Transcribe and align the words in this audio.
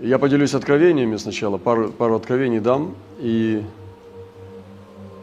Я 0.00 0.18
поделюсь 0.18 0.54
откровениями 0.54 1.16
сначала, 1.16 1.58
пару, 1.58 1.90
пару 1.92 2.16
откровений 2.16 2.58
дам. 2.58 2.94
И 3.18 3.62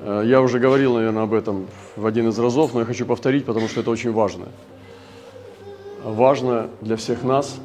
э, 0.01 0.23
я 0.25 0.39
уже 0.39 0.59
говорил, 0.59 0.93
наверное, 0.93 1.23
об 1.23 1.33
этом 1.33 1.65
в 1.95 2.05
один 2.05 2.29
из 2.29 2.37
разов, 2.37 2.75
но 2.75 2.81
я 2.81 2.85
хочу 2.85 3.07
повторить, 3.07 3.43
потому 3.45 3.67
что 3.69 3.79
это 3.79 3.89
очень 3.89 4.11
важно. 4.11 4.49
Важно 6.03 6.69
для 6.81 6.95
всех 6.95 7.23
нас, 7.23 7.59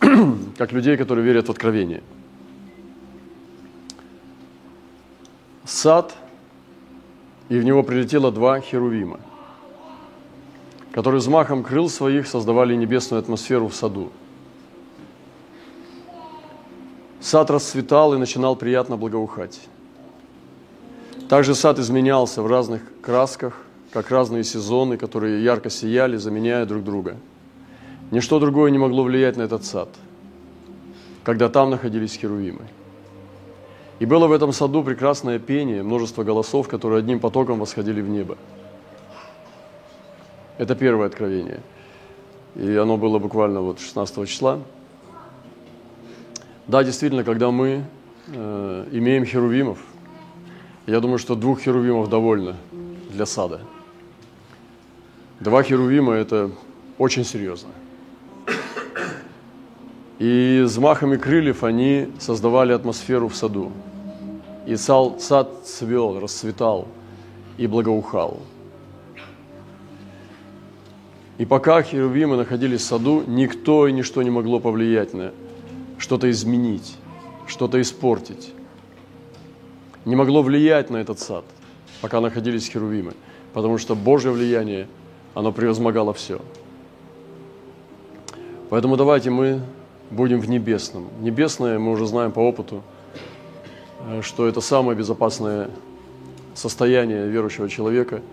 как 0.58 0.72
людей, 0.72 0.98
которые 0.98 1.24
верят 1.24 1.48
в 1.48 1.50
откровение. 1.50 2.02
Сад, 5.64 6.14
и 7.48 7.58
в 7.58 7.64
него 7.64 7.82
прилетело 7.82 8.30
два 8.30 8.60
херувима, 8.60 9.18
которые 10.92 11.20
взмахом 11.20 11.62
крыл 11.62 11.88
своих 11.88 12.26
создавали 12.26 12.74
небесную 12.74 13.18
атмосферу 13.20 13.68
в 13.68 13.74
саду– 13.74 14.12
Сад 17.22 17.50
расцветал 17.50 18.14
и 18.14 18.18
начинал 18.18 18.56
приятно 18.56 18.96
благоухать. 18.96 19.60
Также 21.28 21.54
сад 21.54 21.78
изменялся 21.78 22.42
в 22.42 22.48
разных 22.48 22.82
красках, 23.00 23.62
как 23.92 24.10
разные 24.10 24.42
сезоны, 24.42 24.96
которые 24.96 25.44
ярко 25.44 25.70
сияли, 25.70 26.16
заменяя 26.16 26.66
друг 26.66 26.82
друга. 26.82 27.16
Ничто 28.10 28.40
другое 28.40 28.72
не 28.72 28.78
могло 28.78 29.04
влиять 29.04 29.36
на 29.36 29.42
этот 29.42 29.64
сад, 29.64 29.88
когда 31.22 31.48
там 31.48 31.70
находились 31.70 32.16
херувимы. 32.16 32.62
И 34.00 34.04
было 34.04 34.26
в 34.26 34.32
этом 34.32 34.52
саду 34.52 34.82
прекрасное 34.82 35.38
пение, 35.38 35.84
множество 35.84 36.24
голосов, 36.24 36.66
которые 36.66 36.98
одним 36.98 37.20
потоком 37.20 37.60
восходили 37.60 38.00
в 38.00 38.08
небо. 38.08 38.36
Это 40.58 40.74
первое 40.74 41.06
откровение. 41.06 41.60
И 42.56 42.74
оно 42.74 42.96
было 42.96 43.20
буквально 43.20 43.60
вот 43.60 43.78
16 43.78 44.28
числа. 44.28 44.58
Да, 46.68 46.84
действительно, 46.84 47.24
когда 47.24 47.50
мы 47.50 47.84
э, 48.28 48.88
имеем 48.92 49.24
херувимов, 49.24 49.78
я 50.86 51.00
думаю, 51.00 51.18
что 51.18 51.34
двух 51.34 51.60
херувимов 51.60 52.08
довольно 52.08 52.56
для 53.10 53.26
сада. 53.26 53.60
Два 55.40 55.64
херувима– 55.64 56.12
это 56.14 56.52
очень 56.98 57.24
серьезно. 57.24 57.70
И 60.20 60.62
взмахами 60.64 61.16
крыльев 61.16 61.64
они 61.64 62.08
создавали 62.20 62.72
атмосферу 62.72 63.26
в 63.26 63.34
саду. 63.34 63.72
И 64.64 64.76
сад 64.76 65.64
цвел, 65.64 66.20
расцветал 66.20 66.86
и 67.58 67.66
благоухал. 67.66 68.40
И 71.38 71.44
пока 71.44 71.82
херувимы 71.82 72.36
находились 72.36 72.82
в 72.82 72.84
саду, 72.84 73.24
никто 73.26 73.88
и 73.88 73.92
ничто 73.92 74.22
не 74.22 74.30
могло 74.30 74.60
повлиять 74.60 75.12
на 75.12 75.32
что-то 76.02 76.28
изменить, 76.32 76.96
что-то 77.46 77.80
испортить. 77.80 78.52
Не 80.04 80.16
могло 80.16 80.42
влиять 80.42 80.90
на 80.90 80.96
этот 80.96 81.20
сад, 81.20 81.44
пока 82.00 82.20
находились 82.20 82.68
херувимы, 82.68 83.12
потому 83.52 83.78
что 83.78 83.94
Божье 83.94 84.32
влияние, 84.32 84.88
оно 85.34 85.52
превозмогало 85.52 86.12
все. 86.12 86.40
Поэтому 88.68 88.96
давайте 88.96 89.30
мы 89.30 89.60
будем 90.10 90.40
в 90.40 90.48
небесном. 90.48 91.08
Небесное 91.20 91.78
мы 91.78 91.92
уже 91.92 92.06
знаем 92.06 92.32
по 92.32 92.40
опыту, 92.40 92.82
э, 94.08 94.22
что 94.22 94.48
это 94.48 94.60
самое 94.60 94.98
безопасное 94.98 95.70
состояние 96.54 97.28
верующего 97.28 97.68
человека– 97.68 98.20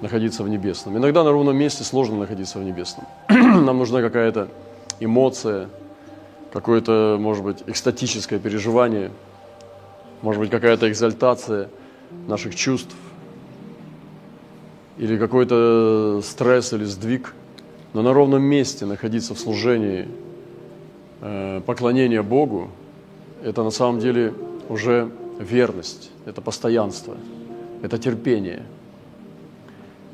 находиться 0.00 0.42
в 0.42 0.48
небесном. 0.48 0.96
Иногда 0.96 1.22
на 1.22 1.32
ровном 1.32 1.54
месте 1.54 1.84
сложно 1.84 2.16
находиться 2.16 2.58
в 2.58 2.64
небесном. 2.64 3.06
Нам 3.28 3.76
нужна 3.76 4.00
какая-то 4.00 4.48
эмоция, 5.00 5.68
какое-то, 6.52 7.16
может 7.20 7.44
быть, 7.44 7.58
экстатическое 7.66 8.38
переживание, 8.38 9.10
может 10.22 10.40
быть, 10.40 10.50
какая-то 10.50 10.90
экзальтация 10.90 11.68
наших 12.26 12.54
чувств, 12.54 12.94
или 14.98 15.16
какой-то 15.16 16.20
стресс 16.22 16.72
или 16.72 16.84
сдвиг, 16.84 17.34
но 17.94 18.02
на 18.02 18.12
ровном 18.12 18.42
месте 18.42 18.84
находиться 18.84 19.34
в 19.34 19.38
служении, 19.38 20.08
э, 21.20 21.60
поклонения 21.64 22.22
Богу, 22.22 22.70
это 23.42 23.62
на 23.62 23.70
самом 23.70 24.00
деле 24.00 24.34
уже 24.68 25.10
верность, 25.38 26.10
это 26.26 26.42
постоянство, 26.42 27.16
это 27.82 27.96
терпение. 27.96 28.62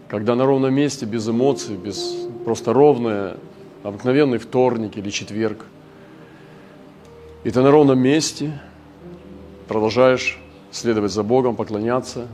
Когда 0.08 0.36
на 0.36 0.46
ровном 0.46 0.72
месте, 0.72 1.04
без 1.04 1.28
эмоций, 1.28 1.76
без 1.76 2.28
просто 2.44 2.72
ровное, 2.72 3.38
обыкновенный 3.82 4.38
вторник 4.38 4.96
или 4.96 5.10
четверг– 5.10 5.64
и 7.46 7.50
ты 7.52 7.62
на 7.62 7.70
ровном 7.70 8.00
месте 8.00 8.60
продолжаешь 9.68 10.36
следовать 10.72 11.12
за 11.12 11.22
Богом, 11.22 11.54
поклоняться, 11.54 12.26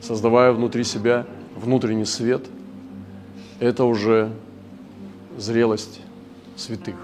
создавая 0.00 0.52
внутри 0.52 0.84
себя 0.84 1.26
внутренний 1.54 2.06
свет. 2.06 2.46
Это 3.60 3.84
уже 3.84 4.32
зрелость 5.36 6.00
святых. 6.56 6.94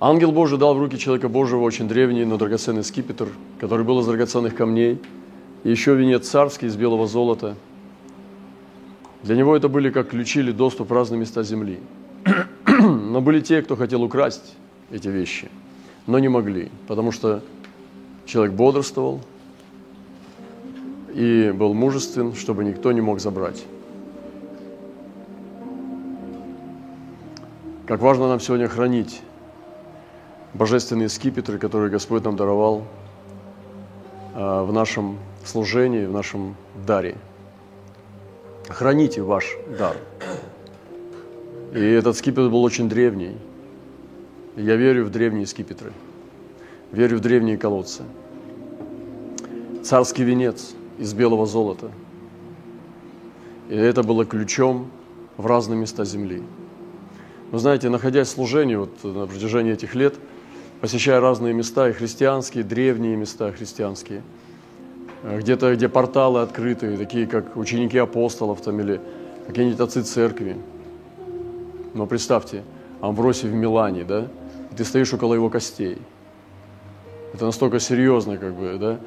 Ангел 0.00 0.32
Божий 0.32 0.56
дал 0.56 0.74
в 0.74 0.78
руки 0.78 0.96
человека 0.98 1.28
Божьего 1.28 1.60
очень 1.60 1.86
древний, 1.86 2.24
но 2.24 2.38
драгоценный 2.38 2.82
скипетр, 2.82 3.28
который 3.60 3.84
был 3.84 4.00
из 4.00 4.06
драгоценных 4.06 4.56
камней, 4.56 5.02
и 5.64 5.70
еще 5.70 5.94
венец 5.94 6.26
царский 6.26 6.64
из 6.64 6.76
белого 6.76 7.06
золота. 7.06 7.56
Для 9.22 9.36
него 9.36 9.54
это 9.54 9.68
были 9.68 9.90
как 9.90 10.08
ключи 10.08 10.40
или 10.40 10.50
доступ 10.50 10.88
в 10.88 10.94
разные 10.94 11.20
места 11.20 11.42
земли. 11.42 11.78
Но 13.16 13.22
были 13.22 13.40
те, 13.40 13.62
кто 13.62 13.76
хотел 13.76 14.02
украсть 14.02 14.56
эти 14.90 15.08
вещи, 15.08 15.50
но 16.06 16.18
не 16.18 16.28
могли, 16.28 16.70
потому 16.86 17.12
что 17.12 17.40
человек 18.26 18.52
бодрствовал 18.52 19.22
и 21.14 21.50
был 21.56 21.72
мужествен, 21.72 22.34
чтобы 22.34 22.62
никто 22.62 22.92
не 22.92 23.00
мог 23.00 23.20
забрать. 23.20 23.64
Как 27.86 28.02
важно 28.02 28.28
нам 28.28 28.38
сегодня 28.38 28.68
хранить 28.68 29.22
божественные 30.52 31.08
скипетры, 31.08 31.56
которые 31.56 31.88
Господь 31.90 32.22
нам 32.22 32.36
даровал 32.36 32.82
а, 34.34 34.62
в 34.62 34.74
нашем 34.74 35.18
служении, 35.42 36.04
в 36.04 36.12
нашем 36.12 36.54
даре. 36.86 37.16
Храните 38.68 39.22
ваш 39.22 39.56
дар. 39.78 39.96
И 41.76 41.78
этот 41.78 42.16
скипетр 42.16 42.48
был 42.48 42.64
очень 42.64 42.88
древний. 42.88 43.36
Я 44.56 44.76
верю 44.76 45.04
в 45.04 45.10
древние 45.10 45.46
скипетры. 45.46 45.92
Верю 46.90 47.18
в 47.18 47.20
древние 47.20 47.58
колодцы. 47.58 48.02
Царский 49.84 50.24
венец 50.24 50.74
из 50.98 51.12
белого 51.12 51.44
золота. 51.44 51.90
И 53.68 53.76
это 53.76 54.02
было 54.02 54.24
ключом 54.24 54.90
в 55.36 55.44
разные 55.44 55.78
места 55.78 56.06
земли. 56.06 56.42
Вы 57.50 57.58
знаете, 57.58 57.90
находясь 57.90 58.28
в 58.28 58.30
служении 58.30 58.76
вот 58.76 59.04
на 59.04 59.26
протяжении 59.26 59.74
этих 59.74 59.94
лет, 59.94 60.14
посещая 60.80 61.20
разные 61.20 61.52
места, 61.52 61.90
и 61.90 61.92
христианские, 61.92 62.64
древние 62.64 63.16
места 63.16 63.52
христианские, 63.52 64.22
где-то, 65.22 65.74
где 65.74 65.90
порталы 65.90 66.40
открыты, 66.40 66.96
такие 66.96 67.26
как 67.26 67.54
ученики 67.54 67.98
апостолов 67.98 68.62
там, 68.62 68.80
или 68.80 68.98
какие-нибудь 69.46 69.80
отцы 69.80 70.02
церкви– 70.02 70.56
но 71.96 72.06
представьте, 72.06 72.62
Амвросий 73.00 73.48
в 73.48 73.54
Милане, 73.54 74.04
да, 74.04 74.28
и 74.70 74.74
ты 74.76 74.84
стоишь 74.84 75.12
около 75.14 75.34
его 75.34 75.48
костей. 75.48 75.98
Это 77.32 77.46
настолько 77.46 77.80
серьезно, 77.80 78.36
как 78.36 78.54
бы, 78.54 78.76
да. 78.78 79.00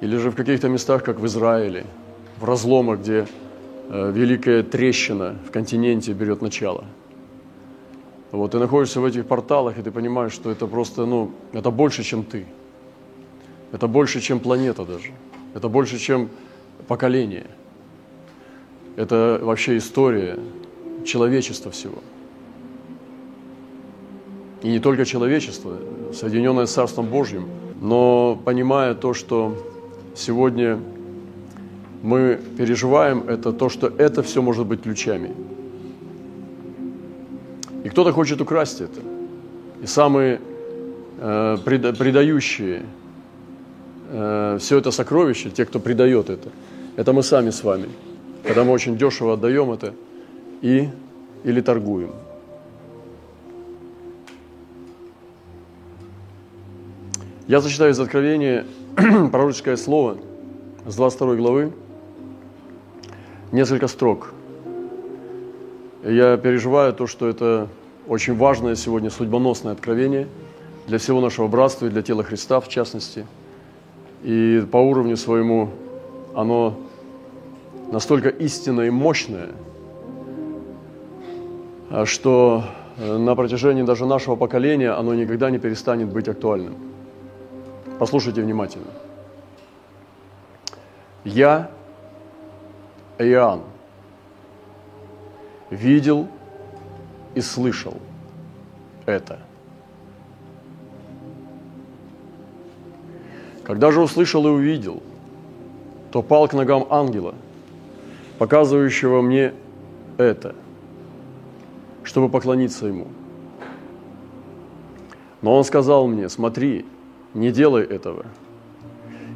Или 0.00 0.16
же 0.18 0.30
в 0.30 0.36
каких-то 0.36 0.68
местах, 0.68 1.02
как 1.02 1.18
в 1.18 1.26
Израиле, 1.26 1.86
в 2.38 2.44
разломах, 2.44 3.00
где 3.00 3.26
э, 3.88 4.12
великая 4.14 4.62
трещина 4.62 5.36
в 5.46 5.50
континенте 5.50 6.12
берет 6.12 6.42
начало. 6.42 6.84
Вот 8.30 8.50
ты 8.50 8.58
находишься 8.58 9.00
в 9.00 9.04
этих 9.04 9.26
порталах, 9.26 9.78
и 9.78 9.82
ты 9.82 9.90
понимаешь, 9.90 10.32
что 10.32 10.50
это 10.50 10.66
просто, 10.66 11.06
ну, 11.06 11.32
это 11.52 11.70
больше, 11.70 12.02
чем 12.02 12.24
ты. 12.24 12.46
Это 13.72 13.86
больше, 13.86 14.20
чем 14.20 14.38
планета 14.38 14.84
даже. 14.84 15.12
Это 15.54 15.68
больше, 15.68 15.98
чем 15.98 16.28
поколение. 16.88 17.46
Это 18.96 19.40
вообще 19.42 19.78
история 19.78 20.38
человечества 21.04 21.70
всего– 21.70 21.98
и 24.64 24.68
не 24.70 24.78
только 24.78 25.04
человечество, 25.04 25.76
соединенное 26.14 26.64
с 26.64 26.72
Царством 26.72 27.06
Божьим, 27.06 27.44
но 27.82 28.40
понимая 28.46 28.94
то, 28.94 29.12
что 29.12 29.54
сегодня 30.16 30.80
мы 32.02 32.40
переживаем, 32.56 33.24
это 33.28 33.52
то, 33.52 33.68
что 33.68 33.92
это 33.98 34.22
все 34.22 34.40
может 34.40 34.66
быть 34.66 34.82
ключами. 34.82 35.32
И 37.84 37.90
кто-то 37.90 38.12
хочет 38.12 38.40
украсть 38.40 38.80
это. 38.80 39.00
И 39.82 39.86
самые 39.86 40.40
э, 41.18 41.58
предающие 41.62 42.82
э, 44.10 44.56
все 44.58 44.78
это 44.78 44.90
сокровище, 44.90 45.50
те, 45.50 45.66
кто 45.66 45.78
предает 45.78 46.30
это, 46.30 46.48
это 46.96 47.12
мы 47.12 47.22
сами 47.22 47.50
с 47.50 47.62
вами, 47.62 47.90
когда 48.42 48.64
мы 48.64 48.72
очень 48.72 48.96
дешево 48.96 49.34
отдаем 49.34 49.72
это 49.72 49.92
и 50.62 50.88
или 51.44 51.60
торгуем. 51.60 52.12
Я 57.46 57.60
зачитаю 57.60 57.92
из 57.92 58.00
Откровения 58.00 58.64
пророческое 59.30 59.76
слово 59.76 60.16
с 60.86 60.96
22 60.96 61.34
главы, 61.34 61.72
несколько 63.52 63.86
строк. 63.86 64.32
Я 66.02 66.38
переживаю 66.38 66.94
то, 66.94 67.06
что 67.06 67.28
это 67.28 67.68
очень 68.08 68.34
важное 68.34 68.76
сегодня 68.76 69.10
судьбоносное 69.10 69.74
откровение 69.74 70.26
для 70.86 70.96
всего 70.96 71.20
нашего 71.20 71.46
братства 71.46 71.84
и 71.84 71.90
для 71.90 72.00
тела 72.00 72.22
Христа 72.22 72.60
в 72.60 72.68
частности. 72.68 73.26
И 74.22 74.66
по 74.72 74.78
уровню 74.78 75.18
своему 75.18 75.68
оно 76.34 76.78
настолько 77.92 78.30
истинное 78.30 78.86
и 78.86 78.90
мощное, 78.90 79.50
что 82.06 82.64
на 82.96 83.34
протяжении 83.34 83.82
даже 83.82 84.06
нашего 84.06 84.34
поколения 84.34 84.92
оно 84.92 85.12
никогда 85.12 85.50
не 85.50 85.58
перестанет 85.58 86.08
быть 86.08 86.26
актуальным. 86.26 86.93
Послушайте 88.04 88.42
внимательно. 88.42 88.90
Я, 91.24 91.70
Иоанн, 93.18 93.62
видел 95.70 96.28
и 97.34 97.40
слышал 97.40 97.96
это. 99.06 99.38
Когда 103.62 103.90
же 103.90 104.02
услышал 104.02 104.46
и 104.48 104.50
увидел, 104.50 105.02
то 106.12 106.20
пал 106.20 106.46
к 106.46 106.52
ногам 106.52 106.86
ангела, 106.90 107.34
показывающего 108.38 109.22
мне 109.22 109.54
это, 110.18 110.54
чтобы 112.02 112.28
поклониться 112.28 112.84
ему. 112.84 113.06
Но 115.40 115.56
он 115.56 115.64
сказал 115.64 116.06
мне, 116.06 116.28
смотри, 116.28 116.84
не 117.34 117.50
делай 117.50 117.84
этого, 117.84 118.26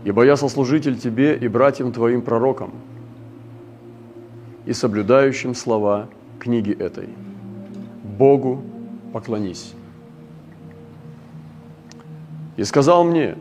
ибо 0.05 0.25
я 0.25 0.37
сослужитель 0.37 0.99
тебе 0.99 1.37
и 1.37 1.49
братьям 1.49 1.93
твоим 1.93 2.23
пророкам, 2.23 2.73
и 4.65 4.73
соблюдающим 4.73 5.55
слова 5.55 6.09
книги 6.39 6.73
этой. 6.73 7.09
Богу 8.05 8.63
поклонись. 9.13 9.75
И 12.57 12.65
сказал 12.65 13.05
мне, 13.05 13.37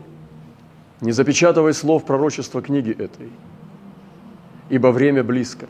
не 1.00 1.12
запечатывай 1.12 1.74
слов 1.74 2.04
пророчества 2.04 2.62
книги 2.62 2.90
этой, 2.90 3.30
ибо 4.68 4.88
время 4.88 5.22
близко. 5.22 5.66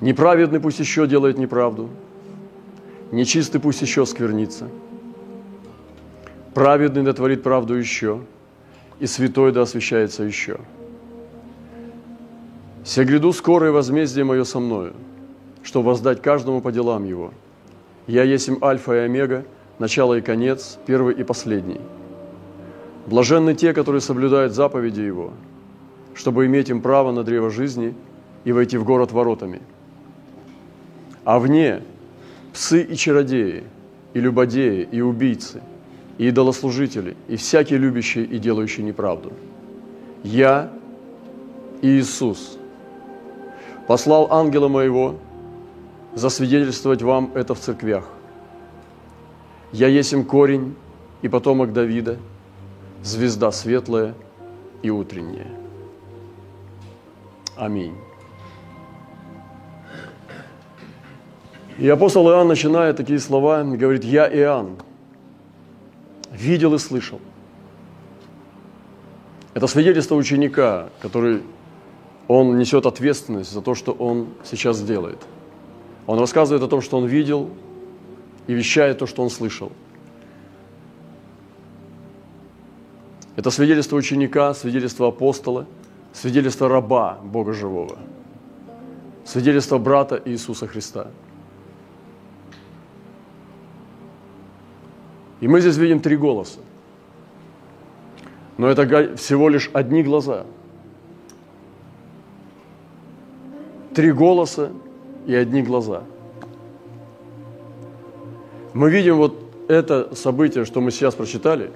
Неправедный 0.00 0.60
пусть 0.60 0.80
еще 0.80 1.06
делает 1.06 1.38
неправду, 1.38 1.88
нечистый 3.12 3.60
пусть 3.60 3.80
еще 3.80 4.04
сквернится– 4.04 4.68
Праведный 6.54 7.02
да 7.02 7.14
творит 7.14 7.42
правду 7.42 7.74
еще, 7.74 8.20
и 9.00 9.06
святой 9.06 9.52
да 9.52 9.62
освящается 9.62 10.22
еще. 10.22 10.58
Се 12.84 13.04
гряду 13.04 13.32
скорое 13.32 13.72
возмездие 13.72 14.24
мое 14.24 14.44
со 14.44 14.60
мною, 14.60 14.92
чтобы 15.62 15.86
воздать 15.86 16.20
каждому 16.20 16.60
по 16.60 16.70
делам 16.70 17.04
его. 17.04 17.32
Я 18.06 18.24
есть 18.24 18.48
им 18.48 18.58
альфа 18.62 18.94
и 18.96 18.98
омега, 18.98 19.46
начало 19.78 20.18
и 20.18 20.20
конец, 20.20 20.78
первый 20.84 21.14
и 21.14 21.24
последний. 21.24 21.80
Блаженны 23.06 23.54
те, 23.54 23.72
которые 23.72 24.02
соблюдают 24.02 24.52
заповеди 24.52 25.00
его, 25.00 25.32
чтобы 26.14 26.44
иметь 26.46 26.68
им 26.68 26.82
право 26.82 27.12
на 27.12 27.24
древо 27.24 27.50
жизни 27.50 27.94
и 28.44 28.52
войти 28.52 28.76
в 28.76 28.84
город 28.84 29.12
воротами. 29.12 29.62
А 31.24 31.38
вне 31.38 31.82
псы 32.52 32.82
и 32.82 32.94
чародеи, 32.94 33.64
и 34.12 34.20
любодеи, 34.20 34.86
и 34.90 35.00
убийцы– 35.00 35.62
и 36.22 36.28
идолослужители, 36.28 37.16
и 37.26 37.34
всякий 37.34 37.76
любящий 37.76 38.22
и 38.22 38.38
делающий 38.38 38.84
неправду. 38.84 39.32
Я, 40.22 40.70
Иисус, 41.82 42.58
послал 43.88 44.32
ангела 44.32 44.68
моего 44.68 45.16
засвидетельствовать 46.14 47.02
вам 47.02 47.32
это 47.34 47.56
в 47.56 47.58
церквях. 47.58 48.04
Я 49.72 49.88
есть 49.88 50.12
им 50.12 50.24
корень 50.24 50.76
и 51.22 51.28
потомок 51.28 51.72
Давида, 51.72 52.18
звезда 53.02 53.50
светлая 53.50 54.14
и 54.80 54.90
утренняя. 54.90 55.50
Аминь. 57.56 57.96
И 61.78 61.88
апостол 61.88 62.30
Иоанн, 62.30 62.46
начиная 62.46 62.92
такие 62.92 63.18
слова, 63.18 63.64
говорит, 63.64 64.04
«Я 64.04 64.32
Иоанн, 64.32 64.76
видел 66.32 66.74
и 66.74 66.78
слышал. 66.78 67.20
Это 69.54 69.66
свидетельство 69.66 70.14
ученика, 70.14 70.88
который 71.00 71.42
он 72.26 72.58
несет 72.58 72.86
ответственность 72.86 73.52
за 73.52 73.60
то, 73.60 73.74
что 73.74 73.92
он 73.92 74.28
сейчас 74.44 74.82
делает. 74.82 75.18
Он 76.06 76.18
рассказывает 76.18 76.62
о 76.62 76.68
том, 76.68 76.80
что 76.80 76.96
он 76.96 77.06
видел 77.06 77.50
и 78.46 78.54
вещает 78.54 78.98
то, 78.98 79.06
что 79.06 79.22
он 79.22 79.30
слышал. 79.30 79.70
Это 83.36 83.50
свидетельство 83.50 83.96
ученика, 83.96 84.54
свидетельство 84.54 85.08
апостола, 85.08 85.66
свидетельство 86.12 86.68
раба 86.68 87.18
Бога 87.22 87.52
живого, 87.52 87.98
свидетельство 89.24 89.78
брата 89.78 90.20
Иисуса 90.24 90.66
Христа– 90.66 91.10
И 95.42 95.48
мы 95.48 95.60
здесь 95.60 95.76
видим 95.76 95.98
три 95.98 96.16
голоса. 96.16 96.60
Но 98.58 98.68
это 98.68 99.16
всего 99.16 99.48
лишь 99.48 99.70
одни 99.72 100.04
глаза. 100.04 100.46
Три 103.92 104.12
голоса 104.12 104.70
и 105.26 105.34
одни 105.34 105.62
глаза. 105.62 106.04
Мы 108.72 108.88
видим 108.88 109.16
вот 109.16 109.34
это 109.66 110.14
событие, 110.14 110.64
что 110.64 110.80
мы 110.80 110.92
сейчас 110.92 111.16
прочитали. 111.16 111.72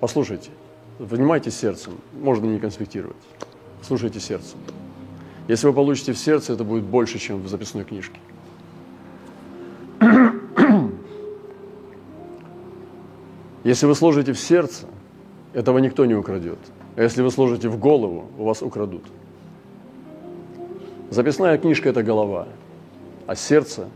Послушайте, 0.00 0.50
внимайте 0.98 1.50
сердцем, 1.50 1.94
можно 2.12 2.44
не 2.44 2.58
конспектировать. 2.58 3.16
Слушайте 3.80 4.20
сердцем. 4.20 4.58
Если 5.48 5.66
вы 5.66 5.72
получите 5.72 6.12
в 6.12 6.18
сердце, 6.18 6.52
это 6.52 6.62
будет 6.62 6.84
больше, 6.84 7.18
чем 7.18 7.40
в 7.40 7.48
записной 7.48 7.84
книжке. 7.84 8.20
Если 13.64 13.86
вы 13.86 13.94
сложите 13.94 14.32
в 14.32 14.38
сердце, 14.38 14.86
этого 15.52 15.78
никто 15.78 16.04
не 16.04 16.14
украдет. 16.14 16.58
А 16.96 17.02
если 17.02 17.22
вы 17.22 17.30
сложите 17.30 17.68
в 17.68 17.78
голову, 17.78 18.26
у 18.38 18.44
вас 18.44 18.62
украдут. 18.62 19.04
Записная 21.10 21.58
книжка– 21.58 21.88
это 21.90 22.02
голова, 22.02 22.48
а 23.26 23.34
сердце 23.34 23.88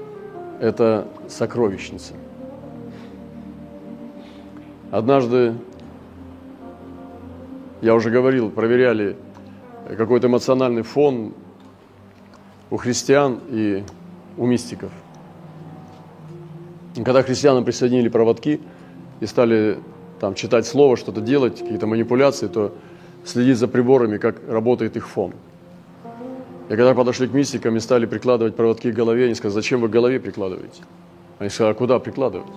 –это 0.60 1.06
сокровищница. 1.28 2.14
Однажды, 4.90 5.54
я 7.82 7.94
уже 7.94 8.10
говорил, 8.10 8.50
проверяли 8.50 9.16
какой-то 9.96 10.26
эмоциональный 10.28 10.82
фон 10.82 11.34
у 12.70 12.76
христиан 12.76 13.40
и 13.48 13.84
у 14.36 14.46
мистиков. 14.46 14.90
когда 17.04 17.22
христианам 17.22 17.64
присоединили 17.64 18.08
проводки– 18.08 18.60
и 19.20 19.26
стали 19.26 19.78
там 20.20 20.34
читать 20.34 20.66
слово, 20.66 20.96
что-то 20.96 21.20
делать, 21.20 21.58
какие-то 21.58 21.86
манипуляции, 21.86 22.48
то 22.48 22.72
следить 23.24 23.58
за 23.58 23.68
приборами, 23.68 24.18
как 24.18 24.36
работает 24.48 24.96
их 24.96 25.08
фон. 25.08 25.32
И 26.68 26.76
когда 26.76 26.94
подошли 26.94 27.28
к 27.28 27.34
мистикам 27.34 27.76
и 27.76 27.80
стали 27.80 28.06
прикладывать 28.06 28.56
проводки 28.56 28.90
к 28.90 28.94
голове, 28.94 29.26
они 29.26 29.34
сказали, 29.34 29.54
зачем 29.54 29.80
вы 29.80 29.88
к 29.88 29.90
голове 29.90 30.18
прикладываете? 30.18 30.82
Они 31.38 31.50
сказали, 31.50 31.74
а 31.74 31.74
куда 31.76 31.98
прикладывать? 31.98 32.48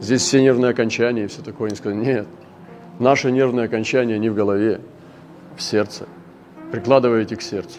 Здесь 0.00 0.22
все 0.22 0.42
нервные 0.42 0.70
окончания 0.70 1.24
и 1.24 1.26
все 1.28 1.42
такое. 1.42 1.68
Они 1.68 1.76
сказали, 1.76 1.98
нет, 1.98 2.26
наши 2.98 3.30
нервные 3.30 3.66
окончания 3.66 4.18
не 4.18 4.28
в 4.28 4.34
голове, 4.34 4.80
в 5.56 5.62
сердце. 5.62 6.06
Прикладываете 6.72 7.36
к 7.36 7.42
сердцу. 7.42 7.78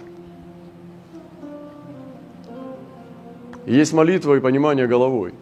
И 3.66 3.76
есть 3.76 3.94
молитва 3.94 4.36
и 4.36 4.40
понимание 4.40 4.88
головой. 4.88 5.34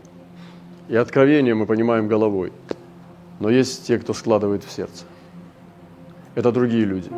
И 0.91 0.95
откровение 0.97 1.55
мы 1.55 1.65
понимаем 1.65 2.09
головой. 2.09 2.51
Но 3.39 3.49
есть 3.49 3.87
те, 3.87 3.97
кто 3.97 4.13
складывает 4.13 4.65
в 4.65 4.71
сердце. 4.73 5.05
Это 6.35 6.51
другие 6.51 6.83
люди. 6.83 7.09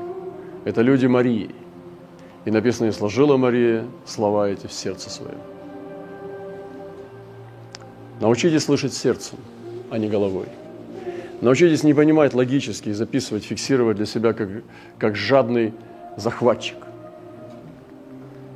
Это 0.63 0.83
люди 0.83 1.07
Марии. 1.07 1.49
И 2.45 2.51
написано, 2.51 2.89
и 2.89 2.91
сложила 2.91 3.35
Мария 3.35 3.87
слова 4.05 4.47
эти 4.47 4.67
в 4.67 4.71
сердце 4.71 5.09
своем. 5.09 5.39
Научитесь 8.21 8.63
слышать 8.63 8.93
сердцем, 8.93 9.39
а 9.89 9.97
не 9.97 10.07
головой. 10.07 10.45
Научитесь 11.41 11.81
не 11.83 11.95
понимать 11.95 12.35
логически 12.35 12.89
и 12.89 12.93
записывать, 12.93 13.43
фиксировать 13.43 13.97
для 13.97 14.05
себя 14.05 14.33
как, 14.33 14.49
как 14.99 15.15
жадный 15.15 15.73
захватчик. 16.15 16.77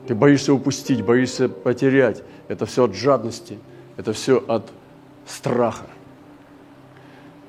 Ты 0.08 0.14
боишься 0.14 0.54
упустить, 0.54 1.04
боишься 1.04 1.50
потерять. 1.50 2.22
Это 2.50 2.68
все 2.68 2.84
от 2.84 2.94
жадности, 2.94 3.58
это 3.98 4.14
все 4.14 4.38
от 4.48 4.70
страха. 5.28 5.86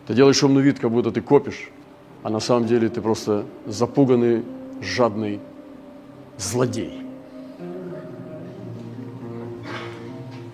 Ты 0.07 0.15
делаешь 0.15 0.43
умный 0.43 0.63
вид, 0.63 0.79
как 0.79 0.91
будто 0.91 1.11
ты 1.11 1.21
копишь, 1.21 1.71
а 2.23 2.31
на 2.31 2.41
самом 2.41 2.67
деле 2.67 2.89
ты 2.89 3.01
просто 3.01 3.45
запуганный, 3.67 4.45
жадный 4.81 5.41
злодей. 6.37 7.03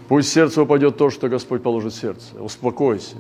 Пусть 0.09 0.33
сердце 0.33 0.63
упадет 0.63 0.97
то, 0.97 1.11
что 1.11 1.29
Господь 1.29 1.63
положит 1.63 1.93
в 1.93 1.97
сердце. 1.97 2.41
Успокойся. 2.41 3.17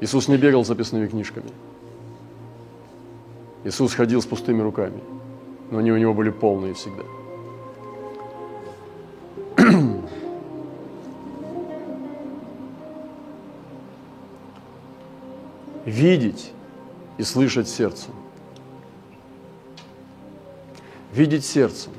Иисус 0.00 0.28
не 0.28 0.36
бегал 0.36 0.64
записными 0.64 1.06
книжками. 1.08 1.50
Иисус 3.64 3.94
ходил 3.94 4.22
с 4.22 4.26
пустыми 4.26 4.62
руками, 4.62 5.00
но 5.70 5.78
они 5.78 5.90
у 5.90 5.96
него 5.96 6.14
были 6.14 6.30
полные 6.30 6.74
всегда. 6.74 7.02
Видеть 15.86 16.52
и 17.16 17.22
слышать 17.22 17.68
сердцем. 17.68 18.10
Видеть 21.12 21.44
сердцем. 21.44 21.92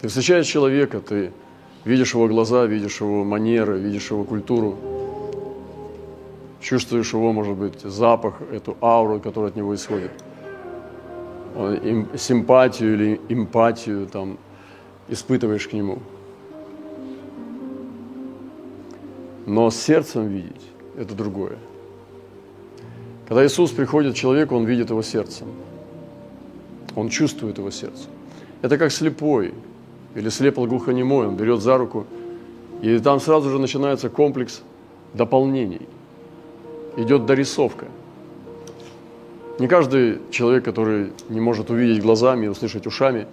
Ты 0.00 0.06
встречаешь 0.06 0.46
человека, 0.46 1.00
ты 1.00 1.32
видишь 1.84 2.14
его 2.14 2.28
глаза, 2.28 2.66
видишь 2.66 3.00
его 3.00 3.24
манеры, 3.24 3.80
видишь 3.80 4.12
его 4.12 4.22
культуру, 4.22 4.78
чувствуешь 6.60 7.12
его, 7.12 7.32
может 7.32 7.56
быть, 7.56 7.80
запах, 7.80 8.40
эту 8.52 8.76
ауру, 8.80 9.18
которая 9.18 9.50
от 9.50 9.56
него 9.56 9.74
исходит, 9.74 10.12
симпатию 12.16 12.94
или 12.94 13.20
эмпатию 13.28 14.06
там 14.06 14.38
испытываешь 15.08 15.66
к 15.66 15.72
нему. 15.72 15.98
Но 19.46 19.70
сердцем 19.70 20.28
видеть– 20.28 20.62
это 20.96 21.12
другое. 21.16 21.58
Когда 23.28 23.44
Иисус 23.44 23.72
приходит 23.72 24.14
к 24.14 24.16
человеку, 24.16 24.56
Он 24.56 24.64
видит 24.64 24.90
его 24.90 25.02
сердцем. 25.02 25.48
Он 26.94 27.08
чувствует 27.08 27.58
его 27.58 27.70
сердце. 27.70 28.04
Это 28.62 28.78
как 28.78 28.92
слепой 28.92 29.52
или 30.14 30.28
слепо-глухонемой. 30.28 31.26
Он 31.26 31.36
берет 31.36 31.60
за 31.60 31.76
руку, 31.76 32.06
и 32.82 32.98
там 32.98 33.20
сразу 33.20 33.50
же 33.50 33.58
начинается 33.58 34.08
комплекс 34.08 34.62
дополнений. 35.12 35.82
Идет 36.96 37.26
дорисовка. 37.26 37.86
Не 39.58 39.68
каждый 39.68 40.20
человек, 40.30 40.64
который 40.64 41.12
не 41.28 41.40
может 41.40 41.70
увидеть 41.70 42.02
глазами 42.02 42.46
и 42.46 42.48
услышать 42.48 42.86
ушами, 42.86 43.26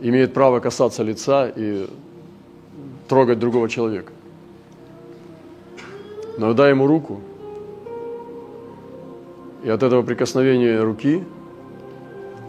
имеет 0.00 0.32
право 0.32 0.60
касаться 0.60 1.02
лица 1.02 1.48
и 1.54 1.88
трогать 3.08 3.38
другого 3.38 3.68
человека. 3.68 4.12
Но 6.38 6.54
дай 6.54 6.70
ему 6.70 6.86
руку, 6.86 7.20
и 9.62 9.68
от 9.68 9.82
этого 9.82 10.02
прикосновения 10.02 10.80
руки 10.80 11.24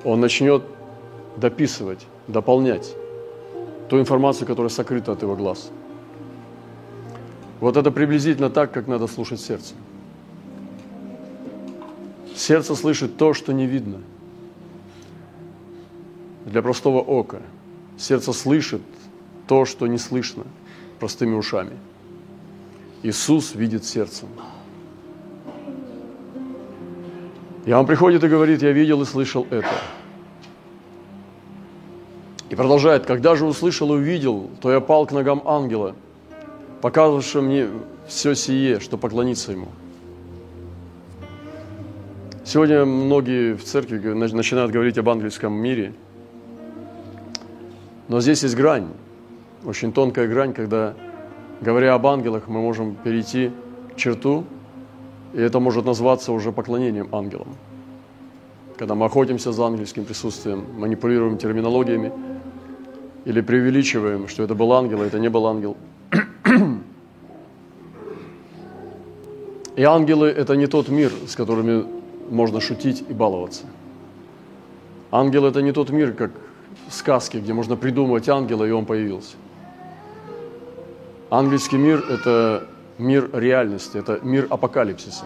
он 0.03 0.19
начнет 0.19 0.63
дописывать, 1.37 2.05
дополнять 2.27 2.95
ту 3.89 3.99
информацию, 3.99 4.47
которая 4.47 4.69
сокрыта 4.69 5.11
от 5.11 5.21
его 5.21 5.35
глаз. 5.35 5.71
Вот 7.59 7.77
это 7.77 7.91
приблизительно 7.91 8.49
так, 8.49 8.71
как 8.71 8.87
надо 8.87 9.07
слушать 9.07 9.39
сердце. 9.39 9.75
Сердце 12.35 12.75
слышит 12.75 13.17
то, 13.17 13.33
что 13.33 13.53
не 13.53 13.67
видно. 13.67 14.01
Для 16.45 16.61
простого 16.61 16.99
ока. 16.99 17.41
Сердце 17.97 18.33
слышит 18.33 18.81
то, 19.47 19.65
что 19.65 19.87
не 19.87 19.97
слышно 19.97 20.43
простыми 20.99 21.35
ушами. 21.35 21.77
Иисус 23.03 23.55
видит 23.55 23.85
сердцем. 23.85 24.27
И 27.65 27.71
он 27.71 27.85
приходит 27.85 28.23
и 28.23 28.27
говорит, 28.27 28.61
я 28.61 28.71
видел 28.71 29.01
и 29.01 29.05
слышал 29.05 29.47
это. 29.49 29.67
И 32.49 32.55
продолжает, 32.55 33.05
когда 33.05 33.35
же 33.35 33.45
услышал 33.45 33.93
и 33.93 33.97
увидел, 33.97 34.49
то 34.61 34.71
я 34.71 34.79
пал 34.79 35.05
к 35.07 35.11
ногам 35.11 35.41
ангела, 35.45 35.95
показывавшего 36.81 37.41
мне 37.41 37.67
все 38.07 38.35
сие, 38.35 38.79
что 38.79 38.97
поклониться 38.97 39.53
ему. 39.53 39.69
Сегодня 42.45 42.83
многие 42.83 43.55
в 43.55 43.63
церкви 43.63 43.97
начинают 44.11 44.71
говорить 44.71 44.97
об 44.97 45.09
ангельском 45.09 45.53
мире, 45.53 45.93
но 48.09 48.19
здесь 48.19 48.43
есть 48.43 48.55
грань, 48.55 48.89
очень 49.63 49.93
тонкая 49.93 50.27
грань, 50.27 50.53
когда, 50.53 50.93
говоря 51.61 51.93
об 51.93 52.05
ангелах, 52.05 52.47
мы 52.47 52.59
можем 52.59 52.95
перейти 52.95 53.51
черту, 53.95 54.43
и 55.33 55.41
это 55.41 55.59
может 55.59 55.85
назваться 55.85 56.31
уже 56.31 56.51
поклонением 56.51 57.09
ангелам. 57.11 57.55
Когда 58.77 58.95
мы 58.95 59.05
охотимся 59.05 59.51
за 59.51 59.65
ангельским 59.65 60.05
присутствием, 60.05 60.65
манипулируем 60.77 61.37
терминологиями– 61.37 62.11
или 63.25 63.41
преувеличиваем, 63.41 64.27
что 64.27 64.43
это 64.43 64.55
был 64.55 64.73
ангел, 64.73 65.01
а 65.01 65.05
это 65.05 65.19
не 65.19 65.29
был 65.29 65.47
ангел. 65.47 65.77
И 69.75 69.83
ангелы– 69.83 70.27
это 70.37 70.55
не 70.55 70.67
тот 70.67 70.89
мир, 70.89 71.11
с 71.27 71.35
которыми 71.35 71.85
можно 72.29 72.61
шутить 72.61 73.03
и 73.09 73.13
баловаться. 73.13 73.63
Ангел– 75.09 75.45
это 75.47 75.61
не 75.61 75.71
тот 75.71 75.89
мир, 75.89 76.13
как 76.13 76.31
сказки, 76.89 77.37
где 77.37 77.53
можно 77.53 77.75
придумывать 77.75 78.29
ангела, 78.29 78.65
и 78.65 78.71
он 78.71 78.85
появился. 78.85 79.35
Ангельский 81.31 81.77
мир– 81.77 82.03
это 82.09 82.67
мир 82.97 83.29
реальности, 83.33 83.97
это 83.97 84.19
мир 84.23 84.47
апокалипсиса. 84.49 85.25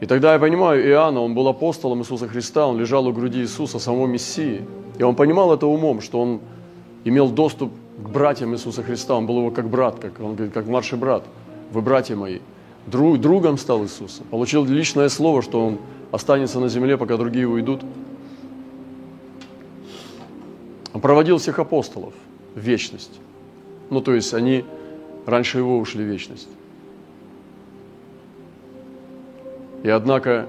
И 0.00 0.06
тогда 0.06 0.34
я 0.34 0.38
понимаю, 0.38 0.86
Иоанна, 0.86 1.20
он 1.20 1.34
был 1.34 1.48
апостолом 1.48 2.00
Иисуса 2.00 2.28
Христа, 2.28 2.66
он 2.66 2.78
лежал 2.78 3.06
у 3.06 3.12
груди 3.12 3.40
Иисуса, 3.40 3.78
самого 3.78 4.06
Мессии– 4.06 4.62
и 4.98 5.02
он 5.02 5.14
понимал 5.14 5.52
это 5.52 5.66
умом, 5.66 6.00
что 6.00 6.20
он 6.20 6.40
имел 7.04 7.30
доступ 7.30 7.72
к 7.98 8.08
братьям 8.08 8.54
Иисуса 8.54 8.82
Христа. 8.82 9.14
Он 9.14 9.26
был 9.26 9.38
его 9.38 9.50
как 9.50 9.68
брат, 9.68 9.98
как, 9.98 10.20
он 10.20 10.34
говорит, 10.34 10.54
как 10.54 10.66
младший 10.66 10.98
брат. 10.98 11.24
Вы 11.72 11.82
братья 11.82 12.16
мои. 12.16 12.38
Друг, 12.86 13.18
другом 13.18 13.58
стал 13.58 13.82
Иисуса. 13.82 14.22
Получил 14.30 14.64
личное 14.64 15.08
слово, 15.08 15.42
что 15.42 15.64
он 15.64 15.78
останется 16.12 16.60
на 16.60 16.68
земле, 16.68 16.96
пока 16.96 17.16
другие 17.16 17.48
уйдут. 17.48 17.82
Он 20.92 21.00
проводил 21.00 21.38
всех 21.38 21.58
апостолов 21.58 22.14
в 22.54 22.60
вечность. 22.60 23.18
Ну, 23.90 24.00
то 24.00 24.14
есть 24.14 24.32
они 24.32 24.64
раньше 25.26 25.58
его 25.58 25.78
ушли 25.78 26.04
в 26.04 26.08
вечность. 26.08 26.48
И 29.82 29.88
однако 29.88 30.46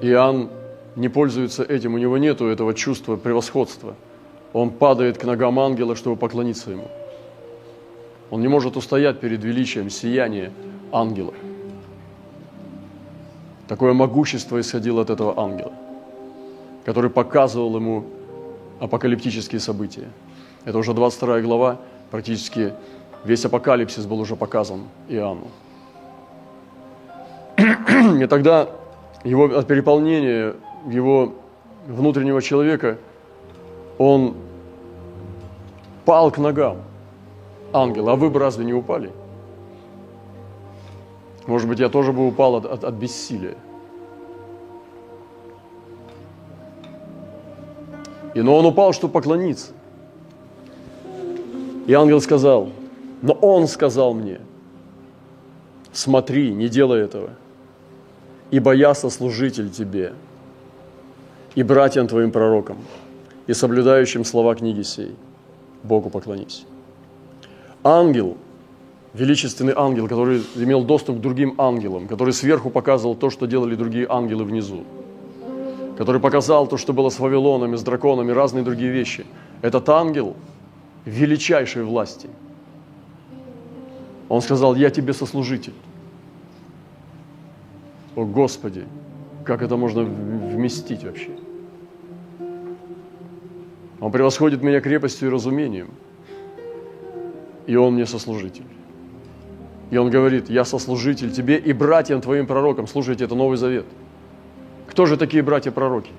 Иоанн 0.00 0.48
не 0.96 1.08
пользуется 1.08 1.62
этим, 1.62 1.94
у 1.94 1.98
него 1.98 2.18
нет 2.18 2.40
этого 2.40 2.74
чувства 2.74 3.16
превосходства. 3.16 3.94
Он 4.52 4.70
падает 4.70 5.18
к 5.18 5.24
ногам 5.24 5.58
ангела, 5.58 5.96
чтобы 5.96 6.16
поклониться 6.16 6.70
ему. 6.70 6.88
Он 8.30 8.40
не 8.40 8.48
может 8.48 8.76
устоять 8.76 9.20
перед 9.20 9.42
величием 9.44 9.90
сияния 9.90 10.52
ангела. 10.90 11.34
Такое 13.68 13.92
могущество 13.92 14.60
исходило 14.60 15.02
от 15.02 15.10
этого 15.10 15.38
ангела, 15.38 15.72
который 16.84 17.10
показывал 17.10 17.76
ему 17.76 18.04
апокалиптические 18.80 19.60
события. 19.60 20.08
Это 20.64 20.78
уже 20.78 20.92
22 20.92 21.40
глава, 21.40 21.80
практически 22.10 22.72
весь 23.24 23.44
апокалипсис 23.44 24.06
был 24.06 24.20
уже 24.20 24.36
показан 24.36 24.82
Иоанну. 25.08 25.48
И 28.20 28.26
тогда 28.26 28.68
его 29.24 29.44
от 29.44 29.66
переполнения 29.66 30.54
его 30.88 31.34
внутреннего 31.86 32.42
человека, 32.42 32.98
он 33.98 34.34
пал 36.04 36.30
к 36.30 36.38
ногам 36.38 36.78
ангела. 37.72 38.12
А 38.12 38.16
вы 38.16 38.30
бы 38.30 38.38
разве 38.38 38.64
не 38.64 38.74
упали? 38.74 39.12
Может 41.46 41.68
быть, 41.68 41.78
я 41.78 41.88
тоже 41.88 42.12
бы 42.12 42.26
упал 42.26 42.56
от, 42.56 42.66
от, 42.66 42.84
от 42.84 42.94
бессилия. 42.94 43.56
И 48.34 48.40
но 48.40 48.56
он 48.56 48.64
упал, 48.64 48.92
чтобы 48.92 49.12
поклониться. 49.12 49.72
И 51.86 51.92
ангел 51.92 52.20
сказал, 52.20 52.70
но 53.22 53.32
он 53.34 53.68
сказал 53.68 54.14
мне, 54.14 54.40
смотри, 55.92 56.52
не 56.52 56.68
делай 56.68 57.00
этого, 57.00 57.30
ибо 58.50 58.72
я 58.72 58.94
сослужитель 58.94 59.70
тебе, 59.70 60.12
и 61.54 61.62
братьям 61.62 62.08
твоим 62.08 62.32
пророкам, 62.32 62.78
и 63.46 63.54
соблюдающим 63.54 64.24
слова 64.24 64.54
книги 64.54 64.82
сей. 64.82 65.14
Богу 65.82 66.10
поклонись. 66.10 66.64
Ангел, 67.84 68.36
величественный 69.14 69.72
ангел, 69.76 70.08
который 70.08 70.42
имел 70.56 70.84
доступ 70.84 71.18
к 71.18 71.20
другим 71.20 71.60
ангелам, 71.60 72.08
который 72.08 72.32
сверху 72.32 72.70
показывал 72.70 73.14
то, 73.14 73.30
что 73.30 73.46
делали 73.46 73.74
другие 73.74 74.06
ангелы 74.08 74.44
внизу, 74.44 74.84
который 75.98 76.20
показал 76.20 76.66
то, 76.66 76.76
что 76.76 76.92
было 76.92 77.08
с 77.08 77.18
Вавилонами, 77.18 77.76
с 77.76 77.82
драконами, 77.82 78.32
разные 78.32 78.64
другие 78.64 78.90
вещи. 78.90 79.26
Этот 79.60 79.88
ангел 79.88 80.34
величайшей 81.04 81.82
власти. 81.82 82.28
Он 84.32 84.40
сказал, 84.40 84.74
я 84.74 84.88
тебе 84.88 85.12
сослужитель. 85.12 85.74
О 88.16 88.24
Господи, 88.24 88.86
как 89.44 89.60
это 89.60 89.76
можно 89.76 90.04
вместить 90.04 91.04
вообще? 91.04 91.32
Он 94.00 94.10
превосходит 94.10 94.62
меня 94.62 94.80
крепостью 94.80 95.28
и 95.28 95.30
разумением. 95.30 95.90
И 97.66 97.76
Он 97.76 97.92
мне 97.92 98.06
сослужитель. 98.06 98.64
И 99.90 99.98
Он 99.98 100.08
говорит, 100.08 100.48
я 100.48 100.64
сослужитель 100.64 101.30
тебе 101.30 101.58
и 101.58 101.74
братьям 101.74 102.22
твоим 102.22 102.46
пророкам. 102.46 102.86
Слушайте, 102.86 103.24
это 103.24 103.34
Новый 103.34 103.58
Завет. 103.58 103.84
Кто 104.86 105.04
же 105.04 105.18
такие 105.18 105.42
братья-пророки? 105.42 106.12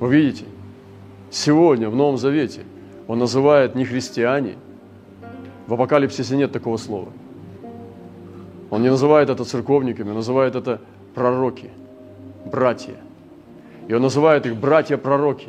Вы 0.00 0.10
видите? 0.10 0.46
Сегодня 1.30 1.90
в 1.90 1.96
Новом 1.96 2.16
Завете 2.16 2.62
Он 3.08 3.18
называет 3.18 3.74
не 3.74 3.84
христиане. 3.84 4.56
В 5.72 5.74
Апокалипсисе 5.74 6.36
нет 6.36 6.52
такого 6.52 6.76
слова. 6.76 7.08
Он 8.68 8.82
не 8.82 8.90
называет 8.90 9.30
это 9.30 9.44
церковниками, 9.44 10.10
он 10.10 10.16
называет 10.16 10.54
это 10.54 10.82
пророки, 11.14 11.70
братья– 12.44 12.96
и 13.88 13.94
он 13.94 14.02
называет 14.02 14.46
их 14.46 14.56
братья-пророки. 14.56 15.48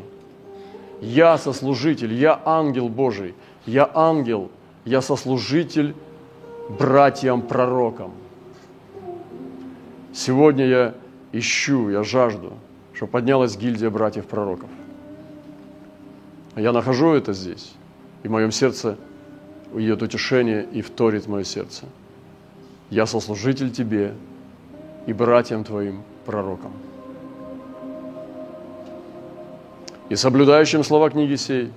Я 1.01 1.37
сослужитель, 1.37 2.13
я 2.13 2.41
ангел 2.45 2.89
Божий, 2.89 3.35
я 3.65 3.89
ангел, 3.93 4.49
я 4.85 5.01
сослужитель 5.01 5.95
братьям-пророкам. 6.69 8.11
Сегодня 10.13 10.65
я 10.65 10.93
ищу, 11.31 11.89
я 11.89 12.03
жажду, 12.03 12.53
чтобы 12.93 13.11
поднялась 13.11 13.57
гильдия 13.57 13.89
братьев-пророков. 13.89 14.69
Я 16.55 16.71
нахожу 16.71 17.13
это 17.13 17.33
здесь, 17.33 17.73
и 18.23 18.27
в 18.27 18.31
моем 18.31 18.51
сердце 18.51 18.97
идет 19.75 20.01
утешение 20.01 20.65
и 20.65 20.81
вторит 20.81 21.27
мое 21.27 21.43
сердце. 21.43 21.85
Я 22.89 23.05
сослужитель 23.05 23.71
тебе 23.71 24.13
и 25.07 25.13
братьям 25.13 25.63
твоим 25.63 26.03
пророкам. 26.25 26.71
и 30.13 30.15
соблюдающим 30.15 30.83
слова 30.83 31.09
книги 31.09 31.35
сей. 31.35 31.71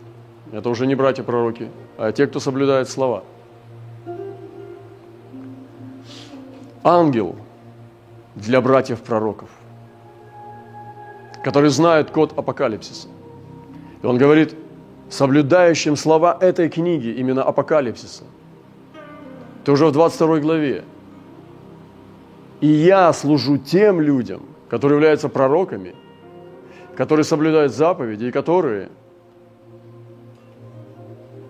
Это 0.52 0.68
уже 0.68 0.86
не 0.86 0.94
братья-пророки, 0.94 1.70
а 1.96 2.12
те, 2.12 2.26
кто 2.26 2.38
соблюдает 2.38 2.88
слова. 2.88 3.24
Ангел 6.84 7.36
для 8.34 8.60
братьев-пророков, 8.60 9.48
который 11.42 11.70
знает 11.70 12.10
код 12.10 12.36
апокалипсиса. 12.36 13.08
И 14.02 14.06
он 14.06 14.18
говорит, 14.18 14.54
соблюдающим 15.08 15.96
слова 15.96 16.36
этой 16.40 16.68
книги, 16.68 17.08
именно 17.08 17.42
апокалипсиса. 17.42 18.25
Ты 19.64 19.72
уже 19.72 19.86
в 19.86 19.92
22 19.92 20.40
главе. 20.40 20.84
И 22.60 22.68
я 22.68 23.12
служу 23.12 23.58
тем 23.58 24.00
людям, 24.00 24.42
которые 24.68 24.96
являются 24.96 25.28
пророками– 25.28 25.94
которые 26.96 27.25
соблюдают 27.25 27.72
заповеди 27.72 28.25
и 28.25 28.30
которые 28.32 28.88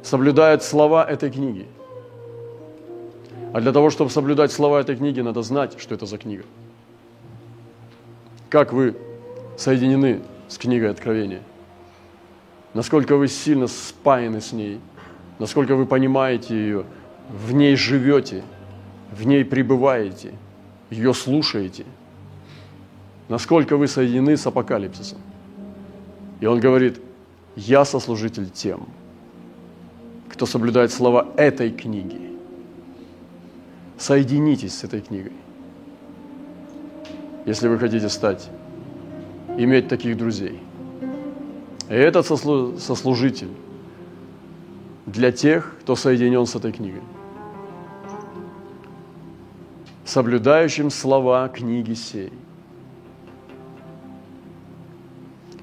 соблюдают 0.03 0.63
слова 0.63 1.05
этой 1.09 1.31
книги. 1.31 1.67
А 3.53 3.61
для 3.61 3.73
того, 3.73 3.91
чтобы 3.91 4.11
соблюдать 4.11 4.53
слова 4.53 4.81
этой 4.81 4.97
книги, 4.97 5.21
надо 5.21 5.43
знать, 5.43 5.79
что 5.79 5.95
это 5.95 6.05
за 6.05 6.19
книга. 6.19 6.45
Как 8.51 8.73
вы 8.73 8.97
соединены 9.57 10.21
с 10.49 10.59
книгой 10.59 10.91
Откровения? 10.91 11.43
Насколько 12.77 13.17
вы 13.17 13.27
сильно 13.27 13.69
спаяны 13.69 14.43
с 14.43 14.53
ней? 14.53 14.81
Насколько 15.39 15.77
вы 15.77 15.87
понимаете 15.87 16.55
ее? 16.55 16.85
В 17.31 17.55
ней 17.55 17.75
живете? 17.75 18.43
В 19.11 19.27
ней 19.27 19.47
пребываете? 19.47 20.35
Ее 20.91 21.15
слушаете? 21.15 21.87
Насколько 23.31 23.79
вы 23.79 23.89
соединены 23.89 24.37
с 24.37 24.47
апокалипсисом? 24.47 25.19
И 26.41 26.45
он 26.45 26.61
говорит, 26.61 27.01
я 27.57 27.87
сослужитель 27.87 28.51
тем, 28.51 28.87
кто 30.29 30.45
соблюдает 30.45 30.93
слова 30.93 31.29
этой 31.39 31.71
книги. 31.71 32.21
Соединитесь 33.97 34.75
с 34.75 34.85
этой 34.85 35.01
книгой. 35.01 35.33
Если 37.47 37.69
вы 37.69 37.79
хотите 37.79 38.11
стать, 38.11 38.51
иметь 39.57 39.89
таких 39.89 40.19
друзей. 40.19 40.61
И 41.89 41.95
этот 41.95 42.27
сослужитель 42.27 43.51
для 45.07 45.31
тех, 45.31 45.77
кто 45.81 45.95
соединен 45.97 46.47
с 46.47 46.55
этой 46.55 46.73
книгой. 46.73 47.03
Соблюдающим 50.05 50.91
слова 50.91 51.49
книги 51.49 51.95
сей– 51.95 52.33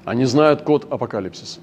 Они 0.04 0.26
знают 0.26 0.62
код 0.62 0.86
апокалипсиса. 0.90 1.60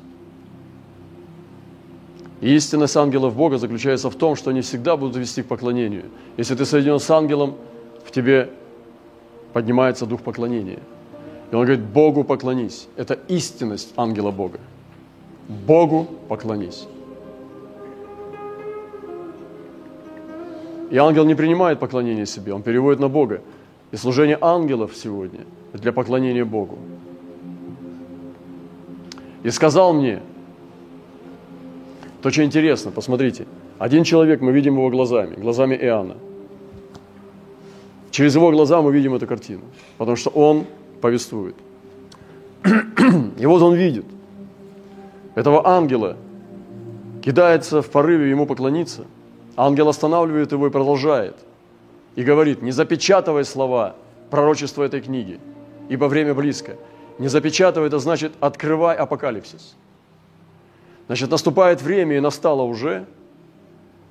И 2.41 2.55
истинность 2.55 2.97
ангелов 2.97 3.35
Бога 3.35 3.59
заключается 3.59 4.09
в 4.09 4.15
том, 4.15 4.35
что 4.35 4.49
они 4.49 4.61
всегда 4.61 4.97
будут 4.97 5.15
вести 5.15 5.43
к 5.43 5.47
поклонению. 5.47 6.05
Если 6.37 6.55
ты 6.55 6.65
соединен 6.65 6.99
с 6.99 7.09
ангелом, 7.11 7.55
в 8.03 8.09
тебе 8.09 8.49
поднимается 9.53 10.07
дух 10.07 10.23
поклонения. 10.23 10.79
И 11.51 11.55
он 11.55 11.65
говорит, 11.65 11.83
Богу 11.83 12.23
поклонись. 12.23 12.87
Это 12.95 13.19
истинность 13.27 13.93
ангела 13.97 14.31
Бога. 14.31 14.59
Богу 15.49 16.07
поклонись. 16.29 16.87
И 20.89 20.97
ангел 20.97 21.25
не 21.25 21.35
принимает 21.35 21.79
поклонение 21.79 22.25
себе, 22.25 22.53
он 22.53 22.63
переводит 22.63 22.99
на 22.99 23.09
Бога. 23.09 23.41
И 23.91 23.97
служение 23.97 24.37
ангелов 24.39 24.95
сегодня 24.95 25.41
для 25.73 25.91
поклонения 25.91 26.45
Богу. 26.45 26.77
И 29.43 29.49
сказал 29.49 29.93
мне, 29.93 30.21
то 32.21 32.27
очень 32.27 32.43
интересно, 32.43 32.91
посмотрите, 32.91 33.45
один 33.79 34.03
человек, 34.03 34.41
мы 34.41 34.51
видим 34.51 34.75
его 34.75 34.89
глазами, 34.89 35.35
глазами 35.35 35.75
Иоанна. 35.75 36.15
Через 38.11 38.35
его 38.35 38.51
глаза 38.51 38.81
мы 38.81 38.93
видим 38.93 39.15
эту 39.15 39.27
картину, 39.27 39.61
потому 39.97 40.15
что 40.15 40.29
он 40.29 40.65
повествует. 41.01 41.55
И 42.63 43.45
вот 43.45 43.61
он 43.61 43.75
видит 43.75 44.05
этого 45.35 45.67
ангела, 45.67 46.17
кидается 47.21 47.81
в 47.81 47.89
порыве 47.89 48.29
ему 48.29 48.45
поклониться. 48.45 49.05
Ангел 49.57 49.89
останавливает 49.89 50.51
его 50.51 50.67
и 50.67 50.69
продолжает. 50.69 51.35
И 52.15 52.23
говорит, 52.23 52.61
не 52.61 52.71
запечатывай 52.71 53.45
слова 53.45 53.95
пророчества 54.29 54.83
этой 54.83 55.01
книги, 55.01 55.39
ибо 55.89 56.05
время 56.05 56.33
близко. 56.33 56.75
Не 57.19 57.27
запечатывай, 57.27 57.87
это 57.87 57.99
значит 57.99 58.33
открывай 58.39 58.95
апокалипсис. 58.95 59.75
Значит, 61.07 61.29
наступает 61.29 61.81
время, 61.81 62.17
и 62.17 62.19
настало 62.21 62.61
уже, 62.61 63.05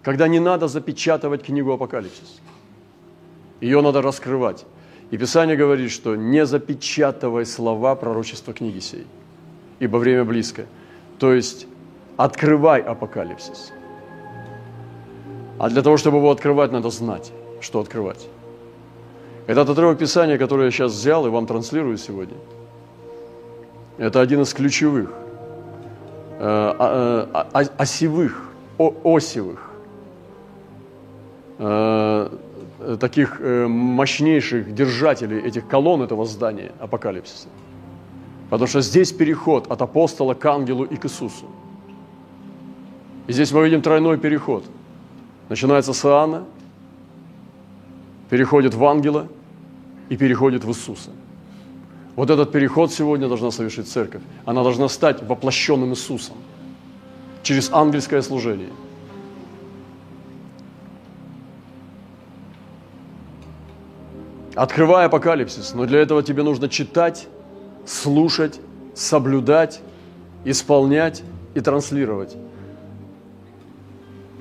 когда 0.03 0.29
не 0.29 0.39
надо 0.39 0.69
запечатывать 0.69 1.43
книгу 1.43 1.73
Апокалипсис. 1.73 2.41
Ее 3.61 3.81
надо 3.81 4.03
раскрывать. 4.03 4.67
И 5.11 5.19
Писание 5.19 5.57
говорит, 5.57 5.91
что 5.91 6.17
не 6.17 6.47
запечатывай 6.47 7.45
слова 7.45 7.95
пророчества 7.97 8.55
книги 8.55 8.79
сей, 8.79 9.07
ибо 9.81 9.97
время 9.97 10.25
близко. 10.25 10.67
То 11.19 11.33
есть 11.33 11.67
открывай 12.17 12.81
апокалипсис. 12.81 13.73
А 15.59 15.69
для 15.69 15.83
того, 15.83 15.97
чтобы 15.97 16.19
его 16.19 16.31
открывать, 16.31 16.73
надо 16.73 16.91
знать, 16.91 17.33
что 17.61 17.81
открывать. 17.81 18.29
Этот 19.47 19.69
отрывок 19.69 19.99
Писания, 19.99 20.39
который 20.39 20.67
я 20.67 20.71
сейчас 20.71 20.93
взял 20.93 21.27
и 21.27 21.31
вам 21.31 21.47
транслирую 21.47 21.99
сегодня– 21.99 22.37
это 24.01 24.23
один 24.23 24.41
из 24.41 24.55
ключевых, 24.55 25.11
э, 25.11 25.13
а, 26.41 27.27
э, 27.29 27.47
а, 27.53 27.65
осевых, 27.77 28.49
осевых, 29.05 29.71
э, 31.59 32.29
таких 32.97 33.41
мощнейших 33.41 34.75
держателей 34.75 35.41
этих 35.41 35.69
колонн 35.69 36.03
этого 36.03 36.25
здания 36.25 36.73
апокалипсиса. 36.79 37.49
Потому 38.49 38.67
что 38.67 38.81
здесь 38.81 39.13
переход 39.13 39.71
от 39.71 39.81
апостола 39.83 40.35
к 40.35 40.45
ангелу 40.47 40.85
и 40.85 40.97
к 40.97 41.05
Иисусу. 41.05 41.47
И 43.29 43.33
здесь 43.33 43.53
мы 43.53 43.65
видим 43.65 43.81
тройной 43.81 44.19
переход. 44.19 44.65
Начинается 45.49 45.93
с 45.93 46.05
Иоанна, 46.05 46.45
переходит 48.29 48.75
в 48.75 48.85
ангела 48.85 49.29
и 50.09 50.17
переходит 50.17 50.65
в 50.65 50.69
Иисуса. 50.71 51.11
Вот 52.17 52.29
этот 52.29 52.51
переход 52.51 52.93
сегодня 52.93 53.29
должна 53.29 53.51
совершить 53.51 53.89
церковь. 53.89 54.23
Она 54.45 54.63
должна 54.63 54.89
стать 54.89 55.23
воплощенным 55.23 55.91
Иисусом 55.91 56.37
через 57.43 57.73
ангельское 57.73 58.21
служение. 58.21 58.71
Открывай 64.55 65.07
апокалипсис, 65.07 65.75
но 65.75 65.87
для 65.87 66.01
этого 66.01 66.23
тебе 66.23 66.43
нужно 66.43 66.69
читать, 66.69 67.29
слушать, 67.87 68.61
соблюдать, 68.95 69.81
исполнять 70.45 71.23
и 71.55 71.61
транслировать. 71.61 72.37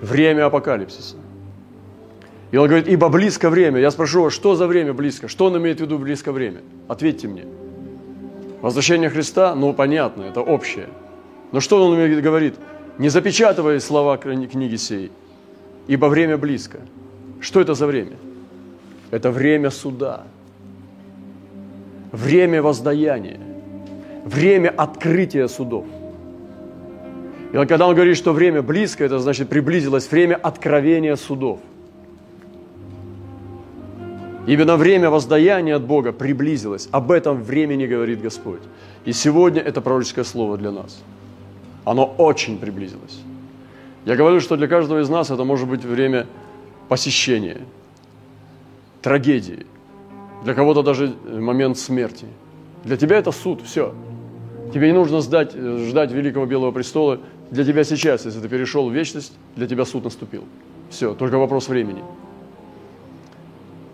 Время 0.02 0.46
апокалипсиса. 0.46 1.16
И 2.52 2.58
он 2.58 2.68
говорит, 2.68 2.88
ибо 2.88 3.10
близко 3.10 3.50
время. 3.50 3.80
Я 3.80 3.92
спрошу 3.92 4.30
что 4.30 4.56
за 4.56 4.66
время 4.66 4.94
близко? 4.94 5.28
Что 5.28 5.46
он 5.46 5.58
имеет 5.58 5.78
в 5.78 5.82
виду 5.82 6.00
близко 6.00 6.32
время? 6.32 6.62
Ответьте 6.88 7.28
мне. 7.28 7.46
Возвращение 8.62 9.10
Христа, 9.10 9.54
ну, 9.56 9.74
понятно, 9.74 10.24
это 10.24 10.42
общее. 10.42 10.90
Но 11.52 11.60
что 11.60 11.84
он 11.86 12.22
говорит? 12.22 12.56
Не 12.98 13.10
запечатывай 13.10 13.80
слова 13.80 14.18
книги 14.18 14.76
сей, 14.76 15.12
ибо 15.88 16.08
время 16.08 16.38
близко. 16.38 16.80
Что 17.40 17.62
это 17.62 17.74
за 17.74 17.88
время? 17.88 18.18
Это 19.12 19.32
время 19.32 19.72
суда, 19.72 20.24
время 22.12 22.62
воздаяния, 22.62 23.40
время 24.26 24.70
открытия 24.70 25.48
судов. 25.48 25.86
И 27.52 27.56
когда 27.66 27.88
он 27.88 27.96
говорит, 27.96 28.16
что 28.16 28.34
время 28.34 28.62
близко, 28.62 29.04
это 29.04 29.20
значит 29.20 29.50
приблизилось 29.50 30.12
время 30.12 30.36
откровения 30.36 31.16
судов. 31.16 31.60
Именно 34.46 34.78
время 34.78 35.10
воздаяния 35.10 35.76
от 35.76 35.84
Бога 35.84 36.12
приблизилось. 36.12 36.90
Об 36.92 37.12
этом 37.12 37.44
времени 37.44 37.86
говорит 37.86 38.22
Господь. 38.22 38.62
И 39.06 39.14
сегодня 39.14 39.62
это 39.62 39.82
пророческое 39.82 40.26
слово 40.26 40.58
для 40.58 40.72
нас. 40.72 41.02
Оно 41.86 42.06
очень 42.06 42.58
приблизилось. 42.58 43.20
Я 44.06 44.16
говорю, 44.16 44.40
что 44.40 44.56
для 44.56 44.68
каждого 44.68 45.02
из 45.02 45.10
нас 45.10 45.30
это 45.30 45.44
может 45.44 45.68
быть 45.68 45.84
время 45.84 46.26
посещения, 46.88 47.58
трагедии, 49.02 49.66
для 50.44 50.54
кого-то 50.54 50.84
даже 50.84 51.14
момент 51.26 51.78
смерти. 51.78 52.26
Для 52.84 52.98
тебя 52.98 53.18
это 53.18 53.32
суд, 53.32 53.62
все. 53.62 53.94
Тебе 54.74 54.88
не 54.88 54.94
нужно 54.94 55.22
ждать, 55.22 55.54
ждать 55.54 56.12
Великого 56.12 56.46
Белого 56.46 56.72
Престола. 56.72 57.20
Для 57.52 57.66
тебя 57.66 57.84
сейчас, 57.84 58.26
если 58.26 58.40
ты 58.40 58.48
перешел 58.48 58.90
в 58.90 58.94
вечность, 58.94 59.34
для 59.56 59.68
тебя 59.68 59.86
суд 59.86 60.04
наступил. 60.04 60.44
Все, 60.90 61.14
только 61.14 61.38
вопрос 61.38 61.68
времени. 61.68 62.04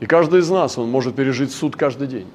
И 0.02 0.06
каждый 0.06 0.42
из 0.42 0.50
нас, 0.50 0.78
он 0.78 0.90
может 0.90 1.16
пережить 1.16 1.52
суд 1.52 1.76
каждый 1.76 2.08
день. 2.08 2.28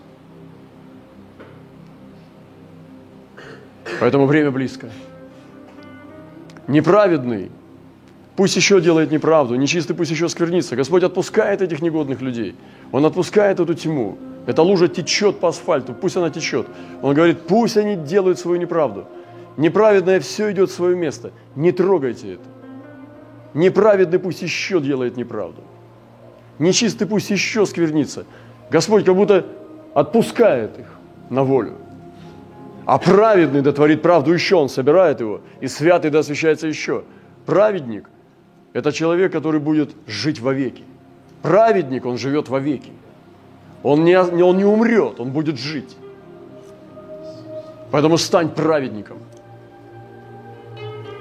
Поэтому 4.01 4.27
время 4.27 4.51
близко. 4.51 4.89
Неправедный 6.67 7.51
пусть 8.37 8.57
еще 8.57 8.81
делает 8.81 9.11
неправду, 9.11 9.55
нечистый 9.55 9.95
пусть 9.97 10.11
еще 10.11 10.29
сквернится. 10.29 10.77
Господь 10.77 11.03
отпускает 11.03 11.63
этих 11.63 11.83
негодных 11.83 12.21
людей. 12.21 12.55
Он 12.93 13.05
отпускает 13.05 13.61
эту 13.61 13.75
тьму. 13.75 14.19
Эта 14.47 14.63
лужа 14.63 14.89
течет 14.89 15.39
по 15.39 15.49
асфальту, 15.49 15.93
пусть 15.93 16.17
она 16.17 16.31
течет. 16.31 16.67
Он 17.03 17.15
говорит, 17.15 17.43
пусть 17.47 17.77
они 17.77 17.97
делают 17.97 18.39
свою 18.39 18.59
неправду. 18.61 19.07
Неправедное 19.57 20.21
все 20.21 20.51
идет 20.53 20.71
в 20.71 20.75
свое 20.75 20.97
место. 20.97 21.33
Не 21.55 21.73
трогайте 21.73 22.35
это. 22.35 22.45
Неправедный 23.53 24.19
пусть 24.19 24.43
еще 24.43 24.81
делает 24.81 25.17
неправду 25.17 25.63
нечистый 26.61 27.09
пусть 27.09 27.31
еще 27.31 27.67
сквернится. 27.67 28.25
Господь 28.71 29.05
как 29.05 29.17
будто 29.17 29.47
отпускает 29.95 30.79
их 30.79 30.87
на 31.29 31.43
волю. 31.43 31.75
А 32.87 32.99
праведный 32.99 33.63
да 33.63 33.73
творит 33.73 34.03
правду 34.03 34.33
еще, 34.33 34.57
он 34.57 34.69
собирает 34.69 35.21
его, 35.21 35.41
и 35.61 35.67
святый 35.67 36.11
да 36.11 36.21
освящается 36.21 36.69
еще. 36.69 37.03
Праведник– 37.47 38.09
это 38.73 38.93
человек, 38.93 39.33
который 39.33 39.61
будет 39.61 39.91
жить 40.07 40.41
вовеки. 40.41 40.85
Праведник, 41.43 42.07
он 42.07 42.19
живет 42.19 42.49
вовеки. 42.49 42.93
Он 43.83 44.05
не, 44.05 44.19
он 44.19 44.57
не 44.57 44.65
умрет, 44.65 45.21
он 45.21 45.31
будет 45.31 45.59
жить. 45.59 45.97
Поэтому 47.91 48.19
стань 48.19 48.51
праведником. 48.51 49.19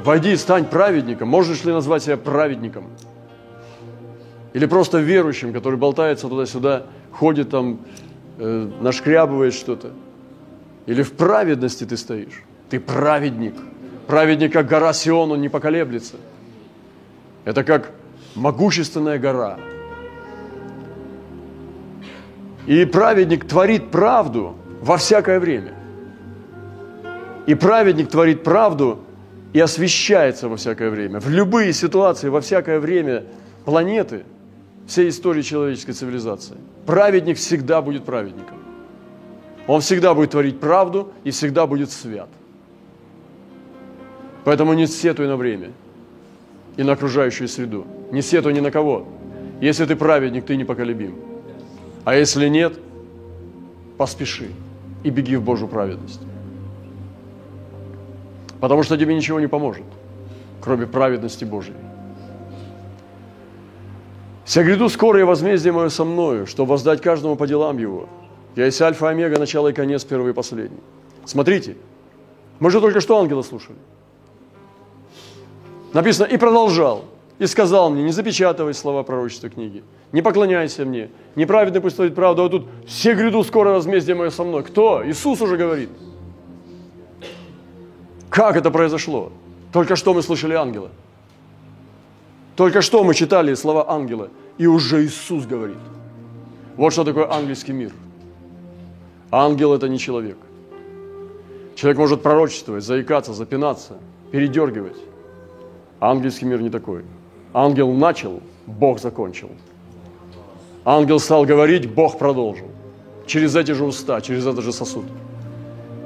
Войди, 0.03 0.35
стань 0.35 0.65
праведником. 0.65 1.27
Можешь 1.27 1.63
ли 1.63 1.71
назвать 1.71 2.03
себя 2.03 2.17
праведником? 2.17 2.85
Или 4.53 4.65
просто 4.65 4.99
верующим, 4.99 5.53
который 5.53 5.77
болтается 5.77 6.27
туда-сюда, 6.27 6.83
ходит 7.12 7.49
там, 7.49 7.79
э, 8.38 8.69
нашкрябывает 8.81 9.53
что-то. 9.53 9.91
Или 10.85 11.03
в 11.03 11.13
праведности 11.13 11.85
ты 11.85 11.97
стоишь. 11.97 12.43
Ты 12.69 12.79
праведник. 12.79 13.55
Праведник, 14.07 14.53
как 14.53 14.67
гора 14.67 14.93
Сион, 14.93 15.31
он 15.31 15.41
не 15.41 15.49
поколеблется. 15.49 16.15
Это 17.45 17.63
как 17.63 17.91
могущественная 18.36 19.17
гора. 19.17 19.60
И 22.67 22.86
праведник 22.86 23.47
творит 23.47 23.89
правду 23.91 24.56
во 24.82 24.97
всякое 24.97 25.39
время. 25.39 25.73
И 27.47 27.56
праведник 27.56 28.10
творит 28.10 28.43
правду 28.43 28.99
и 29.54 29.60
освещается 29.60 30.47
во 30.47 30.58
всякое 30.58 30.89
время. 30.89 31.19
В 31.19 31.30
любые 31.30 31.73
ситуации, 31.73 32.30
во 32.30 32.41
всякое 32.41 32.80
время 32.80 33.23
планеты– 33.65 34.23
всей 34.89 35.10
истории 35.10 35.43
человеческой 35.43 35.93
цивилизации. 35.93 36.58
Праведник 36.86 37.38
всегда 37.38 37.82
будет 37.82 38.04
праведником. 38.06 38.58
Он 39.67 39.82
всегда 39.82 40.15
будет 40.15 40.32
творить 40.32 40.60
правду 40.60 41.13
и 41.23 41.30
всегда 41.30 41.67
будет 41.67 41.91
свят. 41.91 42.30
Поэтому 44.43 44.73
не 44.73 44.88
сетуй 44.88 45.28
на 45.28 45.38
время 45.38 45.71
и 46.77 46.84
на 46.84 46.93
окружающую 46.93 47.47
среду. 47.47 47.86
Не 48.12 48.21
сетуй 48.21 48.53
ни 48.53 48.60
на 48.60 48.71
кого. 48.71 49.05
Если 49.62 49.86
ты 49.86 49.95
праведник, 49.95 50.45
ты 50.45 50.55
непоколебим. 50.55 51.15
А 52.05 52.15
если 52.15 52.47
нет, 52.47 52.79
поспеши 53.97 54.49
и 55.03 55.10
беги 55.10 55.36
в 55.36 55.43
Божью 55.43 55.67
праведность. 55.67 56.21
Потому 58.60 58.84
что 58.84 58.97
тебе 58.97 59.15
ничего 59.15 59.39
не 59.39 59.47
поможет, 59.47 59.86
кроме 60.62 60.88
праведности 60.88 61.45
Божьей. 61.45 61.75
«Вся 64.45 64.63
гряду 64.63 64.89
скорое 64.89 65.25
возмездие 65.25 65.71
мое 65.71 65.89
со 65.89 66.03
мною, 66.03 66.47
что 66.47 66.65
воздать 66.65 67.01
каждому 67.01 67.36
по 67.36 67.45
делам 67.45 67.77
его. 67.77 68.10
Я 68.55 68.65
есть 68.65 68.82
альфа 68.82 69.05
и 69.05 69.10
омега, 69.10 69.38
начало 69.38 69.67
и 69.67 69.73
конец, 69.73 70.03
первый 70.03 70.32
и 70.32 70.34
последний». 70.34 70.79
Смотрите, 71.23 71.75
мы 72.60 72.71
же 72.71 72.82
только 72.82 72.99
что 72.99 73.19
ангела 73.19 73.43
слушали. 73.43 73.77
Написано, 75.93 76.28
и 76.28 76.38
продолжал, 76.38 77.06
и 77.39 77.47
сказал 77.47 77.89
мне, 77.89 78.04
не 78.04 78.12
запечатывай 78.12 78.73
слова 78.73 79.04
пророчества 79.04 79.49
книги, 79.49 79.84
не 80.12 80.21
поклоняйся 80.21 80.86
мне, 80.86 81.10
неправедный 81.36 81.82
пусть 81.82 81.95
стоит 81.95 82.15
правду, 82.15 82.43
а 82.43 82.49
тут 82.49 82.67
все 82.86 83.15
гряду 83.15 83.43
скорое 83.43 83.73
возмездие 83.73 84.15
мое 84.15 84.30
со 84.30 84.43
мной. 84.43 84.63
Кто? 84.63 85.08
Иисус 85.08 85.41
уже 85.41 85.58
говорит. 85.58 85.89
Как 88.30 88.56
это 88.56 88.69
произошло? 88.69 89.32
Только 89.73 89.95
что 89.95 90.13
мы 90.13 90.21
слышали 90.21 90.54
ангела. 90.54 90.89
Только 92.56 92.82
что 92.82 93.04
мы 93.04 93.13
читали 93.13 93.54
слова 93.56 93.89
ангела, 93.89 94.30
и 94.58 94.67
уже 94.67 95.06
Иисус 95.06 95.45
говорит. 95.45 95.78
Вот 96.75 96.93
что 96.93 97.04
такое 97.04 97.32
ангельский 97.32 97.73
мир. 97.73 97.91
Ангел– 99.32 99.73
это 99.75 99.88
не 99.88 99.97
человек. 99.97 100.38
Человек 101.75 101.97
может 101.97 102.21
пророчествовать, 102.21 102.84
заикаться, 102.84 103.34
запинаться, 103.34 103.97
передергивать. 104.32 104.97
Ангельский 105.99 106.47
мир 106.47 106.62
не 106.62 106.69
такой. 106.69 107.03
Ангел 107.53 107.91
начал, 107.91 108.41
Бог 108.65 108.99
закончил. 108.99 109.49
Ангел 110.85 111.19
стал 111.19 111.45
говорить, 111.45 111.91
Бог 111.93 112.17
продолжил. 112.17 112.67
Через 113.25 113.55
эти 113.55 113.71
же 113.71 113.83
уста, 113.83 114.21
через 114.21 114.45
этот 114.47 114.63
же 114.63 114.71
сосуд. 114.71 115.05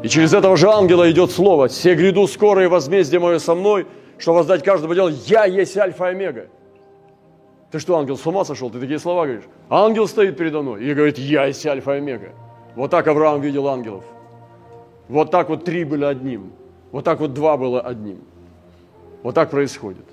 И 0.01 0.10
через 0.10 0.34
этого 0.34 0.58
же 0.58 0.69
ангела 0.69 1.10
идет 1.10 1.32
слово 1.32 1.67
«Все 1.67 1.95
гряду 1.95 2.27
скоро 2.27 2.63
и 2.63 2.67
возмездие 2.67 3.19
мое 3.19 3.39
со 3.39 3.56
мной, 3.56 3.88
что 4.17 4.34
воздать 4.34 4.63
каждому 4.63 4.93
делу, 4.93 5.12
я 5.25 5.45
есть 5.45 5.77
альфа 5.77 6.08
и 6.08 6.10
омега. 6.10 6.47
Ты 7.71 7.79
что, 7.79 7.97
ангел, 7.97 8.17
с 8.17 8.25
ума 8.27 8.43
сошел? 8.43 8.69
Ты 8.69 8.79
такие 8.79 8.99
слова 8.99 9.25
говоришь. 9.25 9.45
Ангел 9.69 10.08
стоит 10.08 10.38
передо 10.38 10.62
мной 10.62 10.84
и 10.84 10.93
говорит, 10.93 11.17
я 11.17 11.45
есть 11.45 11.65
альфа 11.65 11.95
и 11.95 11.97
омега. 11.97 12.34
Вот 12.75 12.91
так 12.91 13.08
Авраам 13.08 13.41
видел 13.41 13.67
ангелов. 13.67 14.03
Вот 15.08 15.32
так 15.32 15.49
вот 15.49 15.63
три 15.63 15.84
были 15.84 16.03
одним. 16.03 16.51
Вот 16.91 17.06
так 17.06 17.19
вот 17.19 17.34
два 17.34 17.58
было 17.58 17.82
одним. 17.82 18.19
Вот 19.24 19.36
так 19.36 19.50
происходит. 19.50 20.06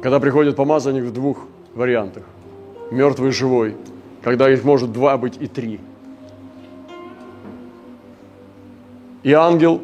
Когда 0.00 0.20
приходит 0.20 0.56
помазанник 0.56 1.04
в 1.04 1.12
двух 1.12 1.46
вариантах. 1.74 2.22
Мертвый 2.90 3.30
и 3.30 3.32
живой. 3.32 3.76
Когда 4.22 4.48
их 4.50 4.64
может 4.64 4.92
два 4.92 5.18
быть 5.18 5.36
и 5.40 5.48
три. 5.48 5.80
И 9.24 9.32
ангел 9.32 9.82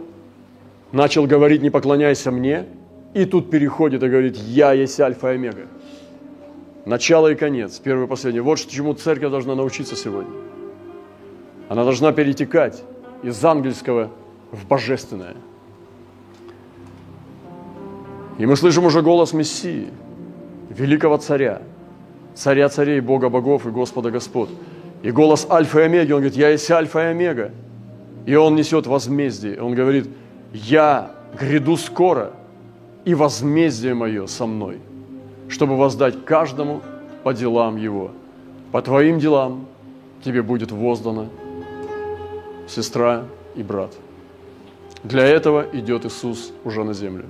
начал 0.92 1.26
говорить, 1.26 1.62
не 1.62 1.70
поклоняйся 1.70 2.30
мне, 2.30 2.66
и 3.14 3.24
тут 3.24 3.50
переходит 3.50 4.02
и 4.02 4.08
говорит, 4.08 4.36
я 4.36 4.72
есть 4.72 5.00
альфа 5.00 5.32
и 5.32 5.34
омега. 5.34 5.66
Начало 6.84 7.28
и 7.28 7.34
конец, 7.34 7.78
первое 7.78 8.06
и 8.06 8.08
последнее. 8.08 8.42
Вот 8.42 8.58
чему 8.58 8.94
церковь 8.94 9.30
должна 9.30 9.54
научиться 9.54 9.96
сегодня. 9.96 10.32
Она 11.68 11.84
должна 11.84 12.12
перетекать 12.12 12.82
из 13.22 13.44
ангельского 13.44 14.10
в 14.52 14.66
божественное. 14.66 15.36
И 18.40 18.46
мы 18.46 18.56
слышим 18.56 18.86
уже 18.86 19.02
голос 19.02 19.34
Мессии, 19.34 19.88
великого 20.70 21.18
царя, 21.18 21.60
царя 22.34 22.70
царей, 22.70 23.00
Бога 23.00 23.28
богов 23.28 23.66
и 23.66 23.70
Господа 23.70 24.10
Господ. 24.10 24.48
И 25.02 25.10
голос 25.10 25.46
Альфа 25.50 25.80
и 25.80 25.82
Омеги, 25.82 26.12
он 26.12 26.20
говорит, 26.20 26.38
я 26.38 26.48
есть 26.48 26.70
Альфа 26.70 27.00
и 27.00 27.04
Омега. 27.10 27.50
И 28.24 28.34
он 28.34 28.56
несет 28.56 28.86
возмездие. 28.86 29.60
Он 29.60 29.74
говорит, 29.74 30.08
я 30.54 31.10
гряду 31.38 31.76
скоро, 31.76 32.30
и 33.04 33.14
возмездие 33.14 33.92
мое 33.92 34.26
со 34.26 34.46
мной, 34.46 34.78
чтобы 35.50 35.76
воздать 35.76 36.24
каждому 36.24 36.80
по 37.22 37.34
делам 37.34 37.76
его. 37.76 38.10
По 38.72 38.80
твоим 38.80 39.18
делам 39.18 39.66
тебе 40.24 40.40
будет 40.40 40.72
воздана 40.72 41.26
сестра 42.66 43.24
и 43.54 43.62
брат. 43.62 43.92
Для 45.04 45.26
этого 45.26 45.66
идет 45.74 46.06
Иисус 46.06 46.54
уже 46.64 46.84
на 46.84 46.94
землю. 46.94 47.26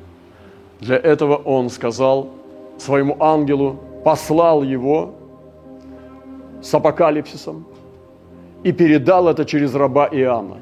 Для 0.80 0.96
этого 0.96 1.36
Он 1.36 1.70
сказал 1.70 2.30
своему 2.78 3.16
ангелу, 3.20 3.78
послал 4.04 4.62
его 4.62 5.14
с 6.62 6.74
апокалипсисом 6.74 7.66
и 8.62 8.72
передал 8.72 9.28
это 9.28 9.44
через 9.44 9.74
раба 9.74 10.08
Иоанна 10.10 10.56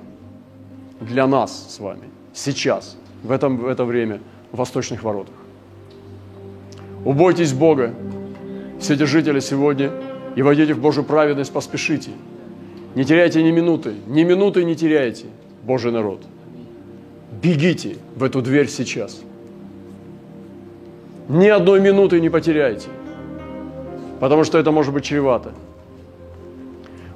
для 1.01 1.27
нас 1.27 1.67
с 1.75 1.79
вами 1.79 2.09
сейчас, 2.33 2.97
в, 3.23 3.31
этом, 3.31 3.57
в 3.57 3.67
это 3.67 3.85
время, 3.85 4.21
в 4.53 4.59
восточных 4.59 5.03
воротах. 5.03 5.35
Убойтесь 7.05 7.53
Бога, 7.53 7.95
все 8.81 8.95
жители 9.07 9.41
сегодня, 9.41 9.93
и 10.37 10.43
войдите 10.43 10.75
в 10.75 10.81
Божью 10.81 11.05
праведность, 11.05 11.53
поспешите. 11.53 12.11
Не 12.95 13.05
теряйте 13.05 13.43
ни 13.43 13.51
минуты, 13.51 13.95
ни 14.07 14.25
минуты 14.25 14.65
не 14.65 14.75
теряйте, 14.75 15.27
Божий 15.63 15.93
народ. 15.93 16.23
Бегите 17.43 17.97
в 18.17 18.25
эту 18.25 18.43
дверь 18.43 18.69
сейчас. 18.69 19.21
Ни 21.29 21.47
одной 21.47 21.81
минуты 21.81 22.21
не 22.21 22.31
потеряйте, 22.31 22.89
потому 24.19 24.45
что 24.45 24.57
это 24.57 24.73
может 24.73 24.95
быть 24.95 25.05
чревато. 25.05 25.53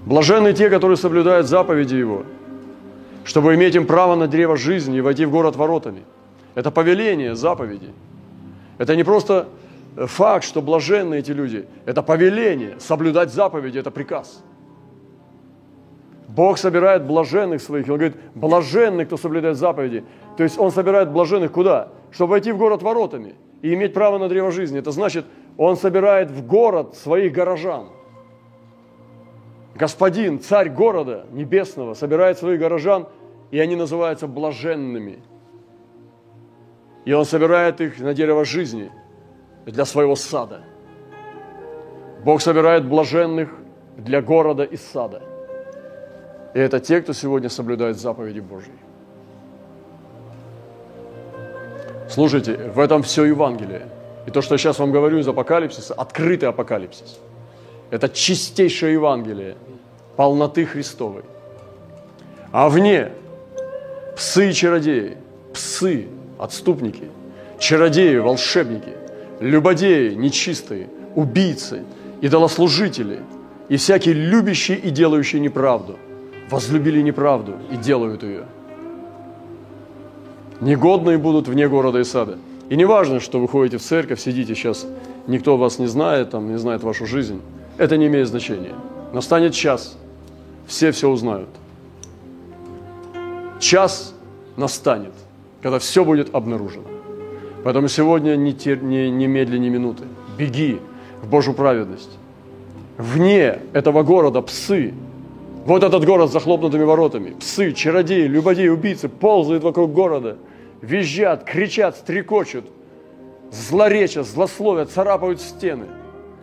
Блаженны 0.05 0.53
те, 0.53 0.69
которые 0.69 0.99
соблюдают 0.99 1.47
заповеди 1.47 1.95
Его, 1.95 2.25
чтобы 3.25 3.55
иметь 3.55 3.75
им 3.75 3.87
право 3.87 4.15
на 4.15 4.29
древо 4.29 4.57
жизни 4.57 4.99
и 4.99 5.01
войти 5.01 5.25
в 5.25 5.31
город 5.31 5.57
воротами. 5.57 6.03
Это 6.55 6.71
повеление 6.71 7.35
заповеди. 7.35 7.89
Это 8.77 8.97
не 8.97 9.05
просто 9.05 9.49
факт, 9.97 10.45
что 10.45 10.61
блаженны 10.61 11.15
эти 11.15 11.31
люди. 11.31 11.65
Это 11.87 12.03
повеление. 12.03 12.79
Соблюдать 12.81 13.33
заповеди– 13.33 13.79
это 13.79 13.91
приказ. 13.91 14.43
Бог 16.29 16.59
собирает 16.59 17.05
блаженных 17.05 17.63
своих. 17.63 17.89
Он 17.89 17.95
говорит, 17.95 18.17
блаженный, 18.35 19.07
кто 19.07 19.17
соблюдает 19.17 19.57
заповеди. 19.57 20.05
То 20.37 20.43
есть 20.43 20.59
Он 20.59 20.71
собирает 20.71 21.11
блаженных 21.11 21.53
куда? 21.53 21.89
Чтобы 22.11 22.33
войти 22.33 22.53
в 22.53 22.59
город 22.59 22.83
воротами 22.83 23.37
и 23.63 23.73
иметь 23.73 23.95
право 23.95 24.19
на 24.19 24.29
древо 24.29 24.51
жизни. 24.51 24.79
Это 24.79 24.91
значит, 24.91 25.25
Он 25.57 25.77
собирает 25.77 26.31
в 26.31 26.47
город 26.47 26.95
своих 26.97 27.33
горожан. 27.33 27.89
Господин, 29.75 30.41
царь 30.41 30.69
города 30.69 31.27
небесного, 31.33 31.95
собирает 31.95 32.39
своих 32.39 32.61
горожан, 32.61 33.09
и 33.51 33.59
они 33.59 33.77
называются 33.77 34.27
блаженными. 34.27 35.23
И 37.07 37.13
Он 37.13 37.25
собирает 37.25 37.81
их 37.81 37.99
на 38.01 38.13
дерево 38.13 38.45
жизни– 38.45 38.91
для 39.67 39.85
своего 39.85 40.17
сада. 40.17 40.63
Бог 42.25 42.41
собирает 42.41 42.87
блаженных 42.87 43.51
для 43.97 44.23
города 44.23 44.65
и 44.65 44.77
сада. 44.77 45.23
И 46.55 46.59
это 46.59 46.81
те, 46.81 47.01
кто 47.01 47.13
сегодня 47.13 47.49
соблюдает 47.49 47.99
заповеди 47.99 48.41
Божьи. 48.41 48.73
Слушайте, 52.13 52.71
в 52.75 52.79
этом 52.79 53.03
все 53.03 53.25
Евангелие. 53.25 53.89
И 54.27 54.31
то, 54.31 54.43
что 54.43 54.55
я 54.55 54.59
сейчас 54.59 54.79
вам 54.79 54.93
говорю 54.93 55.19
из 55.19 55.27
апокалипсиса, 55.27 55.95
открытый 55.95 56.47
апокалипсис. 56.47 57.19
Это 57.91 58.11
чистейшее 58.11 58.93
Евангелие 58.93 59.57
полноты 60.15 60.67
Христовой. 60.67 61.23
А 62.53 62.69
вне 62.69 63.13
псы 64.15 64.51
и 64.51 64.53
чародеи, 64.53 65.17
псы, 65.55 66.09
отступники, 66.39 67.09
чародеи, 67.59 68.19
волшебники, 68.19 68.93
любодеи, 69.41 70.13
нечистые, 70.13 70.91
убийцы, 71.15 71.83
идолослужители 72.21 73.21
и 73.71 73.79
всякие 73.79 74.15
любящие 74.15 74.77
и 74.77 74.91
делающие 74.91 75.41
неправду 75.41 75.99
возлюбили 76.51 77.01
неправду 77.01 77.55
и 77.71 77.77
делают 77.77 78.23
ее. 78.23 78.45
Негодные 80.63 81.19
будут 81.19 81.49
вне 81.49 81.69
города 81.69 81.99
и 81.99 82.05
сада. 82.05 82.39
И 82.69 82.77
не 82.77 82.85
важно, 82.85 83.19
что 83.19 83.41
вы 83.41 83.49
ходите 83.49 83.79
в 83.79 83.83
церковь, 83.83 84.21
сидите 84.21 84.55
сейчас, 84.55 84.87
никто 85.27 85.57
вас 85.57 85.81
не 85.81 85.89
знает, 85.89 86.31
там, 86.31 86.49
не 86.49 86.57
знает 86.57 86.85
вашу 86.85 87.05
жизнь. 87.05 87.41
Это 87.79 87.97
не 87.97 88.07
имеет 88.07 88.29
значения. 88.29 88.75
Настанет 89.13 89.55
час, 89.55 89.99
все 90.69 90.93
все 90.93 91.09
узнают. 91.09 91.49
Час 93.59 94.15
настанет, 94.57 95.13
когда 95.63 95.81
все 95.81 96.05
будет 96.05 96.33
обнаружено. 96.33 96.85
Поэтому 97.65 97.89
сегодня 97.89 98.37
не, 98.37 98.53
тер, 98.53 98.81
не, 98.85 99.11
не 99.11 99.27
медли 99.27 99.59
ни 99.59 99.69
минуты. 99.69 100.05
Беги 100.39 100.79
в 101.23 101.29
Божью 101.29 101.55
праведность. 101.55 102.11
Вне 102.99 103.59
этого 103.73 104.05
города 104.05 104.41
псы. 104.43 104.95
Вот 105.67 105.83
этот 105.83 106.05
город 106.05 106.31
с 106.31 106.33
захлопнутыми 106.33 106.85
воротами. 106.85 107.31
Псы, 107.31 107.73
чародеи, 107.73 108.29
любодеи, 108.29 108.69
убийцы 108.69 109.09
ползают 109.09 109.65
вокруг 109.65 109.93
города. 109.93 110.37
Визжат, 110.83 111.45
кричат, 111.45 111.97
стрекочут. 111.97 112.67
Злоречат, 113.51 114.27
злословят, 114.27 114.91
царапают 114.91 115.41
стены. 115.41 115.87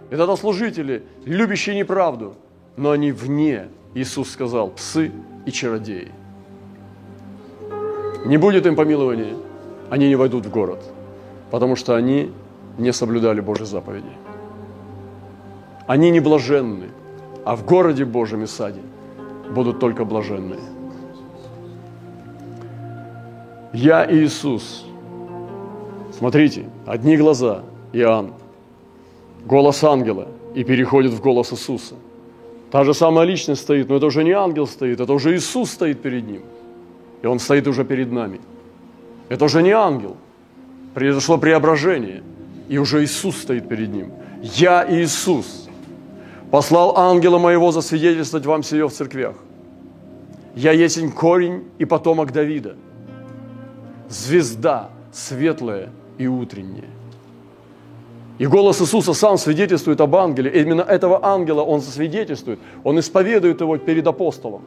И 0.10 0.16
тогда 0.16 0.36
служители, 0.36 1.04
любящие 1.26 1.76
неправду, 1.76 2.34
но 2.78 2.92
они 2.92 3.12
вне, 3.12 3.68
Иисус 3.94 4.32
сказал, 4.32 4.72
псы 4.72 5.12
и 5.46 5.52
чародеи. 5.52 6.12
Не 8.26 8.38
будет 8.38 8.66
им 8.66 8.76
помилования, 8.76 9.36
они 9.92 10.08
не 10.08 10.16
войдут 10.16 10.48
в 10.48 10.50
город– 10.50 10.84
потому 11.52 11.76
что 11.76 11.96
они 11.96 12.32
не 12.78 12.94
соблюдали 12.94 13.42
Божьи 13.42 13.66
заповеди. 13.66 14.12
Они 15.88 16.12
не 16.12 16.20
блаженны, 16.20 16.90
а 17.46 17.56
в 17.56 17.66
городе 17.66 18.06
Божьем 18.06 18.44
и 18.44 18.48
саде 18.48 18.82
будут 19.52 19.80
только 19.80 20.06
блаженные. 20.06 20.60
Я 23.74 24.12
Иисус. 24.12 24.86
Смотрите, 26.18 26.66
одни 26.86 27.18
глаза, 27.18 27.64
Иоанн, 27.94 28.34
голос 29.46 29.84
ангела 29.84 30.28
и 30.56 30.64
переходит 30.64 31.12
в 31.14 31.22
голос 31.22 31.52
Иисуса. 31.54 31.96
Та 32.72 32.84
же 32.84 32.94
самая 32.94 33.26
личность 33.26 33.62
стоит, 33.62 33.90
но 33.90 33.96
это 33.96 34.06
уже 34.06 34.24
не 34.24 34.32
ангел 34.32 34.68
стоит, 34.68 35.00
это 35.00 35.14
уже 35.14 35.36
Иисус 35.36 35.72
стоит 35.72 36.02
перед 36.02 36.28
ним. 36.28 36.42
И 37.22 37.28
Он 37.28 37.40
стоит 37.40 37.68
уже 37.68 37.84
перед 37.84 38.12
нами. 38.12 38.40
Это 39.30 39.46
уже 39.46 39.62
не 39.62 39.72
ангел– 39.72 40.18
произошло 40.94 41.38
преображение, 41.38 42.24
и 42.68 42.78
уже 42.78 43.04
Иисус 43.04 43.38
стоит 43.38 43.68
перед 43.68 43.90
ним. 43.90 44.12
Я 44.42 44.86
Иисус 44.90 45.70
послал 46.52 46.98
ангела 46.98 47.38
моего 47.38 47.72
засвидетельствовать 47.72 48.46
вам 48.46 48.64
сие 48.64 48.88
в 48.88 48.92
церквях. 48.92 49.36
Я 50.56 50.72
есть 50.72 51.00
корень 51.14 51.64
и 51.78 51.86
потомок 51.86 52.32
Давида, 52.32 52.76
звезда 54.10 54.90
светлая 55.12 55.90
и 56.18 56.28
утренняя. 56.28 56.90
И 58.40 58.46
голос 58.46 58.82
Иисуса 58.82 59.14
сам 59.14 59.38
свидетельствует 59.38 60.00
об 60.02 60.16
ангеле. 60.16 60.50
И 60.50 60.62
именно 60.62 60.82
этого 60.82 61.26
ангела 61.26 61.62
он 61.62 61.82
засвидетельствует. 61.82 62.60
Он 62.84 62.98
исповедует 63.00 63.60
его 63.60 63.78
перед 63.78 64.08
апостолом. 64.08 64.64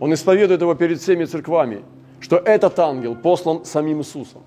Он 0.00 0.12
исповедует 0.14 0.62
его 0.62 0.74
перед 0.74 0.98
всеми 1.00 1.26
церквами, 1.26 1.82
что 2.20 2.36
этот 2.36 2.78
ангел 2.78 3.14
послан 3.14 3.64
самим 3.64 3.98
Иисусом. 3.98 4.42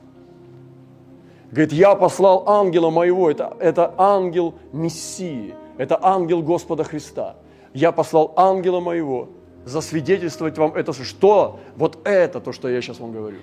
Говорит, 1.51 1.73
я 1.73 1.95
послал 1.95 2.43
ангела 2.49 2.89
моего, 2.89 3.29
это, 3.29 3.55
это 3.59 3.93
ангел 3.97 4.55
Мессии, 4.73 5.53
это 5.77 5.99
ангел 6.01 6.41
Господа 6.41 6.83
Христа. 6.83 7.35
Я 7.73 7.91
послал 7.91 8.33
ангела 8.35 8.79
моего 8.79 9.29
засвидетельствовать 9.63 10.57
вам 10.57 10.73
это, 10.73 10.91
что 10.91 11.59
вот 11.77 11.99
это 12.03 12.39
то, 12.39 12.51
что 12.51 12.67
я 12.67 12.81
сейчас 12.81 12.99
вам 12.99 13.11
говорю. 13.11 13.37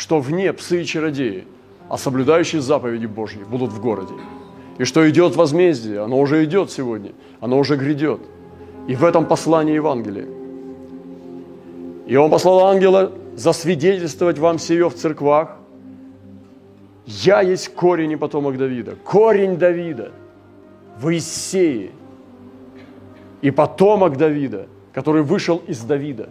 Что 0.00 0.18
вне 0.18 0.50
псы 0.54 0.80
и 0.80 0.86
чародеи, 0.86 1.44
а 1.90 1.98
соблюдающие 1.98 2.62
заповеди 2.62 3.04
Божьи 3.04 3.44
будут 3.44 3.70
в 3.70 3.82
городе. 3.82 4.14
И 4.78 4.84
что 4.84 5.06
идет 5.10 5.36
возмездие, 5.36 6.00
оно 6.00 6.18
уже 6.18 6.42
идет 6.44 6.70
сегодня, 6.70 7.12
оно 7.38 7.58
уже 7.58 7.76
грядет. 7.76 8.22
И 8.88 8.94
в 8.94 9.04
этом 9.04 9.26
послании 9.26 9.74
Евангелия. 9.74 10.26
И 12.06 12.16
он 12.16 12.30
послал 12.30 12.64
ангела 12.68 13.12
засвидетельствовать 13.36 14.38
вам 14.38 14.58
сие 14.58 14.88
в 14.88 14.94
церквах, 14.94 15.58
я 17.04 17.42
есть 17.42 17.74
корень 17.74 18.12
и 18.12 18.16
потомок 18.16 18.56
Давида, 18.56 18.94
корень 19.04 19.58
Давида 19.58 20.12
в 20.98 21.12
Иисее 21.12 21.90
и 23.42 23.50
потомок 23.50 24.16
Давида, 24.16 24.66
который 24.94 25.22
вышел 25.22 25.60
из 25.66 25.82
Давида. 25.82 26.30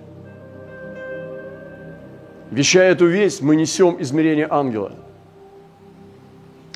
Вещая 2.52 2.92
эту 2.92 3.06
весть, 3.06 3.42
мы 3.42 3.56
несем 3.56 3.98
измерение 4.00 4.48
ангела 4.50 4.94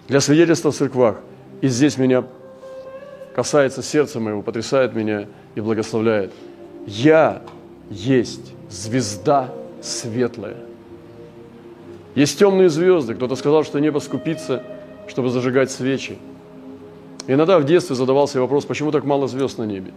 для 0.07 0.19
свидетельства 0.19 0.71
в 0.71 0.75
церквах. 0.75 1.21
И 1.61 1.67
здесь 1.67 1.97
меня 1.97 2.25
касается 3.35 3.81
сердца 3.81 4.19
моего, 4.19 4.41
потрясает 4.41 4.93
меня 4.93 5.27
и 5.55 5.61
благословляет. 5.61 6.31
Я 6.85 7.41
есть 7.89 8.53
звезда 8.69 9.53
светлая– 9.81 10.57
есть 12.15 12.37
темные 12.37 12.69
звезды. 12.69 13.15
Кто-то 13.15 13.35
сказал, 13.35 13.63
что 13.63 13.79
небо 13.79 13.99
скупится, 13.99 14.63
чтобы 15.07 15.29
зажигать 15.29 15.71
свечи. 15.71 16.17
Иногда 17.27 17.57
в 17.57 17.65
детстве 17.65 17.95
задавался 17.95 18.39
вопрос, 18.39 18.65
почему 18.65 18.91
так 18.91 19.03
мало 19.03 19.27
звезд 19.27 19.57
на 19.57 19.63
небе. 19.63 19.91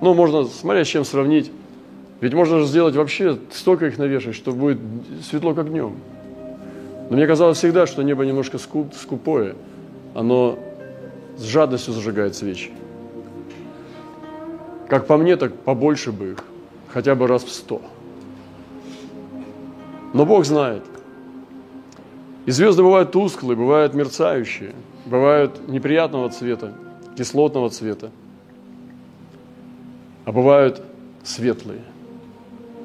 Ну, 0.00 0.14
можно, 0.14 0.44
смотря 0.46 0.84
с 0.84 0.88
чем 0.88 1.04
сравнить. 1.04 1.52
Ведь 2.20 2.34
можно 2.34 2.60
же 2.60 2.66
сделать 2.66 2.94
вообще 2.96 3.38
столько 3.50 3.86
их 3.86 3.98
навешать, 3.98 4.34
что 4.34 4.52
будет 4.52 4.78
светло 5.22 5.54
как 5.54 5.70
днем. 5.70 5.96
Но 7.08 7.16
мне 7.16 7.26
казалось 7.26 7.58
всегда, 7.58 7.86
что 7.86 8.02
небо 8.02 8.24
немножко 8.24 8.58
скуп, 8.58 8.94
скупое. 8.94 9.56
Оно 10.14 10.58
с 11.36 11.44
жадностью 11.44 11.94
зажигает 11.94 12.34
свечи. 12.34 12.70
Как 14.88 15.06
по 15.06 15.16
мне, 15.16 15.36
так 15.36 15.54
побольше 15.54 16.12
бы 16.12 16.32
их, 16.32 16.44
хотя 16.88 17.14
бы 17.14 17.26
раз 17.26 17.44
в 17.44 17.50
сто. 17.50 17.80
Но 20.12 20.26
Бог 20.26 20.44
знает. 20.44 20.82
И 22.44 22.50
звезды 22.50 22.82
бывают 22.82 23.12
тусклые, 23.12 23.56
бывают 23.56 23.94
мерцающие, 23.94 24.74
бывают 25.06 25.68
неприятного 25.68 26.28
цвета, 26.30 26.72
кислотного 27.16 27.70
цвета, 27.70 28.10
а 30.24 30.32
бывают 30.32 30.82
светлые. 31.22 31.80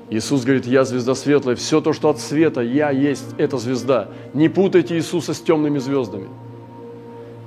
Иисус 0.09 0.43
говорит, 0.43 0.67
я 0.67 0.83
звезда 0.83 1.15
светлая, 1.15 1.55
все 1.55 1.81
то, 1.81 1.91
что 1.91 2.09
от 2.09 2.19
света, 2.19 2.61
я 2.61 2.91
есть 2.91 3.25
эта 3.37 3.57
звезда. 3.57 4.09
Не 4.33 4.49
путайте 4.49 4.95
Иисуса 4.95 5.33
с 5.33 5.39
темными 5.39 5.79
звездами. 5.79 6.27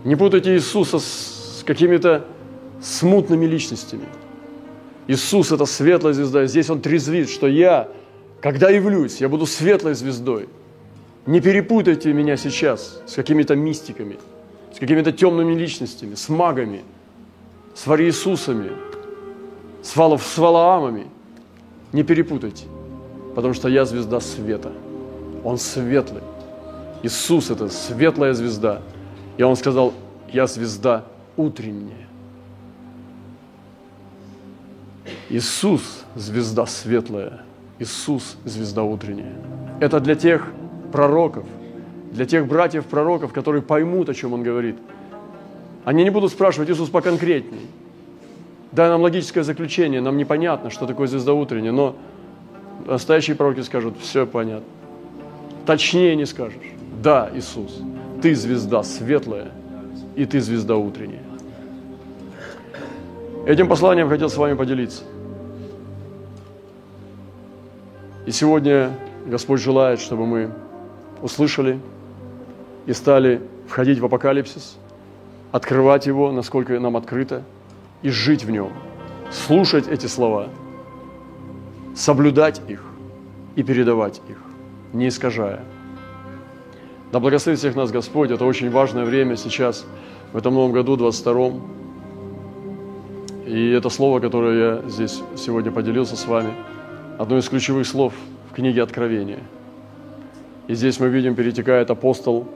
Не 0.04 0.16
путайте 0.16 0.54
Иисуса 0.54 0.98
с 0.98 1.62
какими-то 1.64 2.24
смутными 2.80 3.46
личностями. 3.46 4.06
Иисус– 5.06 5.52
это 5.52 5.66
светлая 5.66 6.12
звезда, 6.12 6.46
здесь 6.46 6.68
Он 6.68 6.80
трезвит, 6.80 7.30
что 7.30 7.46
я, 7.46 7.88
когда 8.40 8.70
явлюсь, 8.70 9.20
я 9.20 9.28
буду 9.28 9.46
светлой 9.46 9.94
звездой. 9.94 10.48
Не 11.26 11.40
перепутайте 11.40 12.12
меня 12.12 12.36
сейчас 12.36 13.00
с 13.06 13.14
какими-то 13.14 13.54
мистиками, 13.54 14.18
с 14.74 14.78
какими-то 14.78 15.12
темными 15.12 15.54
личностями, 15.54 16.14
с 16.14 16.28
магами, 16.28 16.82
с 17.74 17.86
Вариисусами, 17.86 18.70
с, 19.82 19.94
Вала, 19.96 20.16
с 20.16 20.38
Валаамами. 20.38 21.06
Не 21.92 22.03
перепутайте, 22.03 22.66
потому 23.35 23.55
что 23.55 23.68
я 23.68 23.85
звезда 23.85 24.20
света. 24.20 24.72
Он 25.44 25.59
светлый. 25.59 26.22
Иисус– 27.03 27.51
это 27.51 27.68
светлая 27.68 28.35
звезда. 28.35 28.83
И 29.37 29.42
Он 29.42 29.57
сказал, 29.57 29.94
я 30.33 30.46
звезда 30.46 31.05
утренняя. 31.37 32.09
Иисус– 35.31 36.05
звезда 36.14 36.66
светлая, 36.66 37.42
Иисус– 37.79 38.37
звезда 38.44 38.83
утренняя. 38.83 39.35
Это 39.81 40.01
для 40.01 40.14
тех 40.14 40.51
пророков, 40.92 41.44
для 42.12 42.27
тех 42.27 42.46
братьев-пророков, 42.46 43.33
которые 43.33 43.62
поймут, 43.62 44.09
о 44.09 44.14
чем 44.14 44.33
Он 44.33 44.42
говорит. 44.42 44.77
Они 45.85 46.03
не 46.03 46.11
будут 46.11 46.33
спрашивать, 46.33 46.70
Иисус, 46.70 46.88
поконкретней. 46.88 47.61
Дай 48.78 48.88
нам 48.90 49.02
логическое 49.02 49.42
заключение, 49.42 50.00
нам 50.00 50.16
непонятно, 50.16 50.70
что 50.70 50.86
такое 50.86 51.08
звезда 51.08 51.32
утренняя, 51.32 51.72
но 51.72 51.96
настоящие 52.86 53.34
пророки 53.34 53.58
скажут, 53.62 53.96
все 54.00 54.24
понятно. 54.24 54.68
Точнее 55.66 56.14
не 56.14 56.24
скажешь. 56.26 56.62
Да, 57.02 57.28
Иисус, 57.34 57.82
ты 58.22 58.36
звезда 58.36 58.84
светлая, 58.84 59.48
и 60.14 60.26
ты 60.26 60.40
звезда 60.40 60.76
утренняя. 60.76 61.24
Этим 63.46 63.66
посланием 63.66 64.08
хотел 64.08 64.30
с 64.30 64.36
вами 64.36 64.54
поделиться– 64.54 65.02
И 68.26 68.30
сегодня 68.30 68.92
Господь 69.26 69.60
желает, 69.60 69.98
чтобы 70.00 70.24
мы 70.24 70.50
услышали 71.22 71.80
и 72.84 72.92
стали 72.92 73.40
входить 73.66 73.98
в 73.98 74.04
апокалипсис, 74.04 74.76
открывать 75.50 76.06
его, 76.06 76.30
насколько 76.30 76.78
нам 76.78 76.96
открыто, 76.96 77.42
и 78.02 78.11
жить 78.11 78.44
в 78.44 78.50
нем, 78.50 78.72
слушать 79.30 79.88
эти 79.88 80.06
слова, 80.06 80.48
соблюдать 81.94 82.61
их 82.68 82.82
и 83.56 83.62
передавать 83.62 84.20
их, 84.28 84.38
не 84.92 85.08
искажая. 85.08 85.61
Да 87.12 87.20
благословит 87.20 87.58
всех 87.58 87.74
нас 87.74 87.90
Господь, 87.90 88.30
это 88.30 88.44
очень 88.44 88.70
важное 88.70 89.04
время 89.04 89.37
сейчас, 89.37 89.87
в 90.32 90.37
этом 90.37 90.54
новом 90.54 90.72
году, 90.72 90.96
22-м. 90.96 91.62
И 93.46 93.70
это 93.70 93.88
слово, 93.88 94.20
которое 94.20 94.58
я 94.58 94.88
здесь 94.88 95.22
сегодня 95.37 95.72
поделился 95.72 96.16
с 96.16 96.26
вами– 96.26 96.52
одно 97.18 97.37
из 97.37 97.48
ключевых 97.48 97.87
слов 97.87 98.14
в 98.50 98.54
книге 98.54 98.82
Откровения. 98.82 99.40
И 100.68 100.74
здесь 100.74 101.00
мы 101.00 101.08
видим, 101.08 101.34
перетекает 101.34 101.90
апостол, 101.90 102.46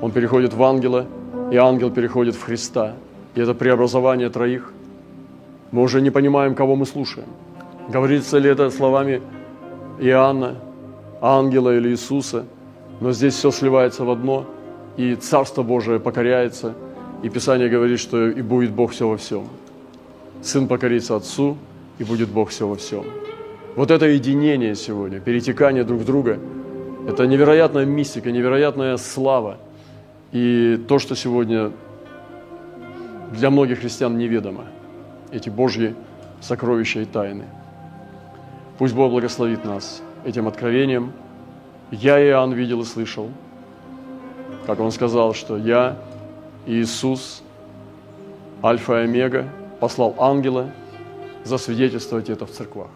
он 0.00 0.12
переходит 0.12 0.54
в 0.54 0.62
ангела, 0.62 1.06
и 1.50 1.56
ангел 1.56 1.90
переходит 1.90 2.36
в 2.36 2.42
Христа. 2.42 2.94
И 3.34 3.40
это 3.40 3.52
преобразование 3.52 4.30
троих. 4.30 4.72
Мы 5.72 5.82
уже 5.82 6.00
не 6.00 6.10
понимаем, 6.10 6.54
кого 6.54 6.76
мы 6.76 6.86
слушаем. 6.86 7.28
Говорится 7.88 8.38
ли 8.38 8.48
это 8.48 8.70
словами 8.70 9.22
Иоанна, 9.98 10.56
ангела 11.20 11.76
или 11.76 11.88
Иисуса, 11.88 12.44
но 13.00 13.12
здесь 13.12 13.34
все 13.34 13.50
сливается 13.50 14.04
в 14.04 14.10
одно, 14.10 14.46
и 14.96 15.14
Царство 15.14 15.62
Божие 15.62 15.98
покоряется, 15.98 16.74
и 17.22 17.28
Писание 17.28 17.68
говорит, 17.68 17.98
что 17.98 18.28
и 18.28 18.42
будет 18.42 18.72
Бог 18.72 18.92
все 18.92 19.08
во 19.08 19.16
всем. 19.16 19.48
Сын 20.42 20.68
покорится 20.68 21.16
Отцу, 21.16 21.56
и 21.98 22.04
будет 22.04 22.28
Бог 22.28 22.50
все 22.50 22.68
во 22.68 22.76
всем. 22.76 23.04
Вот 23.74 23.90
это 23.90 24.06
единение 24.06 24.74
сегодня, 24.74 25.20
перетекание 25.20 25.84
друг 25.84 26.02
в 26.02 26.04
друга, 26.04 26.38
это 27.08 27.26
невероятная 27.26 27.86
мистика, 27.86 28.30
невероятная 28.30 28.96
слава. 28.98 29.56
И 30.32 30.78
то, 30.86 30.98
что 30.98 31.16
сегодня 31.16 31.72
для 33.32 33.50
многих 33.50 33.80
христиан 33.80 34.18
неведомо, 34.18 34.66
эти 35.32 35.48
Божьи 35.48 35.94
сокровища 36.40 37.00
и 37.00 37.04
тайны. 37.04 37.44
Пусть 38.78 38.94
Бог 38.94 39.10
благословит 39.10 39.64
нас 39.64 40.02
этим 40.24 40.46
откровением. 40.48 41.12
Я, 41.90 42.24
Иоанн, 42.24 42.52
видел 42.52 42.82
и 42.82 42.84
слышал, 42.84 43.30
как 44.66 44.80
он 44.80 44.92
сказал, 44.92 45.34
что 45.34 45.56
я, 45.56 45.96
Иисус, 46.66 47.42
Альфа 48.62 49.00
и 49.00 49.04
Омега, 49.04 49.48
послал 49.80 50.14
ангела 50.18 50.70
засвидетельствовать 51.44 52.30
это 52.30 52.46
в 52.46 52.50
церквах. 52.50 52.90